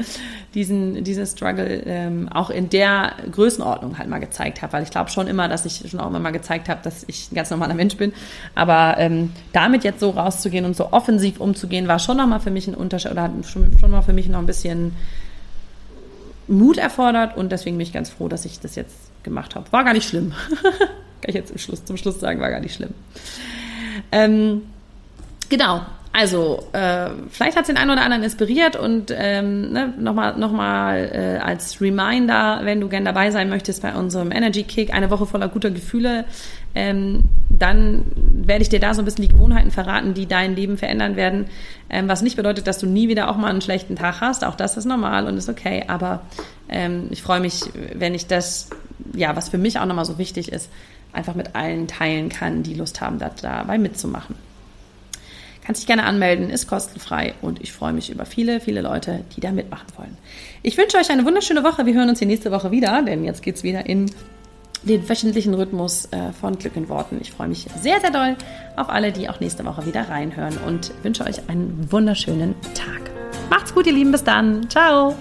diesen, 0.54 1.04
diesen 1.04 1.26
Struggle 1.26 1.84
ähm, 1.86 2.28
auch 2.30 2.50
in 2.50 2.70
der 2.70 3.14
Größenordnung 3.32 3.98
halt 3.98 4.10
mal 4.10 4.20
gezeigt 4.20 4.62
habe, 4.62 4.74
weil 4.74 4.84
ich 4.84 4.90
glaube 4.90 5.10
schon 5.10 5.28
immer, 5.28 5.48
dass 5.48 5.66
ich 5.66 5.90
schon 5.90 6.00
auch 6.00 6.08
immer 6.08 6.20
mal 6.20 6.32
gezeigt 6.32 6.68
habe, 6.68 6.82
dass 6.84 7.06
ich 7.08 7.32
ein 7.32 7.36
ganz 7.36 7.50
normaler 7.50 7.76
Mensch 7.76 7.96
bin. 7.96 8.14
Aber 8.56 8.96
ähm, 8.98 9.32
damit 9.54 9.86
jetzt 9.86 10.02
so 10.02 10.10
rauszugehen 10.10 10.66
und 10.66 10.76
so 10.76 10.92
offensiv 10.92 11.40
umzugehen, 11.40 11.88
war 11.88 12.00
schon 12.00 12.18
nochmal 12.18 12.42
für 12.42 12.52
mich 12.52 12.68
ein 12.68 12.76
Unterschied 12.76 13.12
oder 13.12 13.24
hat 13.24 13.32
schon, 13.48 13.78
schon 13.80 13.92
mal 13.92 14.02
für 14.02 14.14
mich 14.14 14.28
noch 14.28 14.40
ein 14.40 14.46
bisschen 14.46 14.96
Mut 16.48 16.78
erfordert 16.78 17.38
und 17.38 17.52
deswegen 17.52 17.78
bin 17.78 17.86
ich 17.86 17.94
ganz 17.94 18.10
froh, 18.10 18.28
dass 18.28 18.44
ich 18.44 18.60
das 18.60 18.76
jetzt 18.76 18.96
gemacht 19.24 19.56
habe. 19.56 19.72
War 19.72 19.86
gar 19.86 19.94
nicht 19.94 20.10
schlimm. 20.10 20.34
Kann 21.22 21.30
ich 21.30 21.36
jetzt 21.36 21.50
zum 21.50 21.58
Schluss, 21.58 21.86
zum 21.86 21.96
Schluss 21.96 22.20
sagen, 22.20 22.42
war 22.42 22.50
gar 22.50 22.60
nicht 22.60 22.74
schlimm. 22.74 22.94
Ähm, 24.12 24.64
genau, 25.50 25.82
also, 26.12 26.68
äh, 26.74 27.10
vielleicht 27.30 27.56
hat 27.56 27.64
es 27.64 27.68
den 27.68 27.78
einen 27.78 27.92
oder 27.92 28.02
anderen 28.02 28.24
inspiriert 28.24 28.76
und 28.76 29.14
ähm, 29.16 29.72
ne, 29.72 29.94
nochmal 30.00 30.38
noch 30.38 30.52
mal, 30.52 30.98
äh, 31.14 31.40
als 31.40 31.80
Reminder, 31.80 32.62
wenn 32.64 32.82
du 32.82 32.90
gern 32.90 33.06
dabei 33.06 33.30
sein 33.30 33.48
möchtest 33.48 33.84
bei 33.84 33.94
unserem 33.94 34.32
Energy 34.32 34.64
Kick, 34.64 34.92
eine 34.92 35.12
Woche 35.12 35.28
voller 35.28 35.48
guter 35.50 35.70
Gefühle, 35.70 36.26
ähm, 36.74 37.24
dann 37.50 38.06
werde 38.16 38.64
ich 38.64 38.70
dir 38.70 38.80
da 38.80 38.94
so 38.96 39.02
ein 39.02 39.06
bisschen 39.06 39.28
die 39.28 39.32
Gewohnheiten 39.32 39.70
verraten, 39.70 40.16
die 40.16 40.26
dein 40.26 40.56
Leben 40.56 40.78
verändern 40.78 41.16
werden. 41.16 41.46
Ähm, 41.92 42.08
was 42.08 42.24
nicht 42.24 42.38
bedeutet, 42.38 42.66
dass 42.66 42.80
du 42.80 42.88
nie 42.88 43.08
wieder 43.08 43.30
auch 43.30 43.38
mal 43.38 43.50
einen 43.50 43.62
schlechten 43.62 43.96
Tag 43.96 44.20
hast. 44.20 44.44
Auch 44.44 44.56
das 44.56 44.78
ist 44.78 44.86
normal 44.86 45.28
und 45.28 45.38
ist 45.38 45.50
okay. 45.50 45.84
Aber 45.88 46.22
ähm, 46.70 47.08
ich 47.12 47.22
freue 47.22 47.40
mich, 47.40 47.62
wenn 47.94 48.16
ich 48.16 48.26
das, 48.26 48.70
ja, 49.14 49.36
was 49.36 49.50
für 49.50 49.58
mich 49.60 49.80
auch 49.80 49.86
nochmal 49.86 50.06
so 50.06 50.18
wichtig 50.18 50.52
ist, 50.52 50.70
einfach 51.14 51.36
mit 51.36 51.56
allen 51.56 51.88
teilen 51.88 52.30
kann, 52.30 52.64
die 52.64 52.74
Lust 52.74 53.00
haben, 53.02 53.20
da, 53.20 53.32
dabei 53.42 53.78
mitzumachen. 53.78 54.49
Kannst 55.70 55.84
dich 55.84 55.88
gerne 55.88 56.06
anmelden, 56.06 56.50
ist 56.50 56.66
kostenfrei 56.66 57.36
und 57.44 57.62
ich 57.62 57.74
freue 57.74 57.94
mich 57.94 58.10
über 58.10 58.26
viele, 58.26 58.60
viele 58.60 58.82
Leute, 58.82 59.24
die 59.36 59.40
da 59.40 59.52
mitmachen 59.52 59.86
wollen. 59.98 60.18
Ich 60.64 60.76
wünsche 60.80 60.98
euch 60.98 61.12
eine 61.12 61.24
wunderschöne 61.26 61.64
Woche. 61.64 61.86
Wir 61.86 61.94
hören 61.94 62.10
uns 62.10 62.18
hier 62.18 62.28
nächste 62.28 62.50
Woche 62.50 62.72
wieder, 62.72 63.04
denn 63.04 63.24
jetzt 63.24 63.44
geht 63.44 63.58
es 63.58 63.62
wieder 63.62 63.86
in 63.86 64.10
den 64.82 65.08
wöchentlichen 65.08 65.54
Rhythmus 65.54 66.06
äh, 66.06 66.32
von 66.32 66.58
Glück 66.58 66.76
in 66.76 66.90
Worten. 66.90 67.20
Ich 67.22 67.34
freue 67.34 67.50
mich 67.50 67.68
sehr, 67.80 68.02
sehr 68.02 68.10
doll 68.10 68.36
auf 68.78 68.90
alle, 68.90 69.12
die 69.12 69.30
auch 69.30 69.40
nächste 69.42 69.64
Woche 69.64 69.86
wieder 69.86 70.10
reinhören 70.10 70.58
und 70.66 70.92
wünsche 71.04 71.24
euch 71.24 71.48
einen 71.50 71.88
wunderschönen 71.92 72.56
Tag. 72.74 73.12
Macht's 73.52 73.72
gut, 73.72 73.86
ihr 73.86 73.94
Lieben. 73.94 74.12
Bis 74.12 74.24
dann. 74.24 74.68
Ciao. 74.72 75.14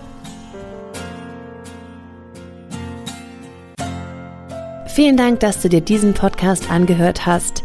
Vielen 4.87 5.19
Dank, 5.19 5.41
dass 5.41 5.61
du 5.61 5.69
dir 5.69 5.83
diesen 5.83 6.15
Podcast 6.15 6.71
angehört 6.71 7.27
hast. 7.27 7.65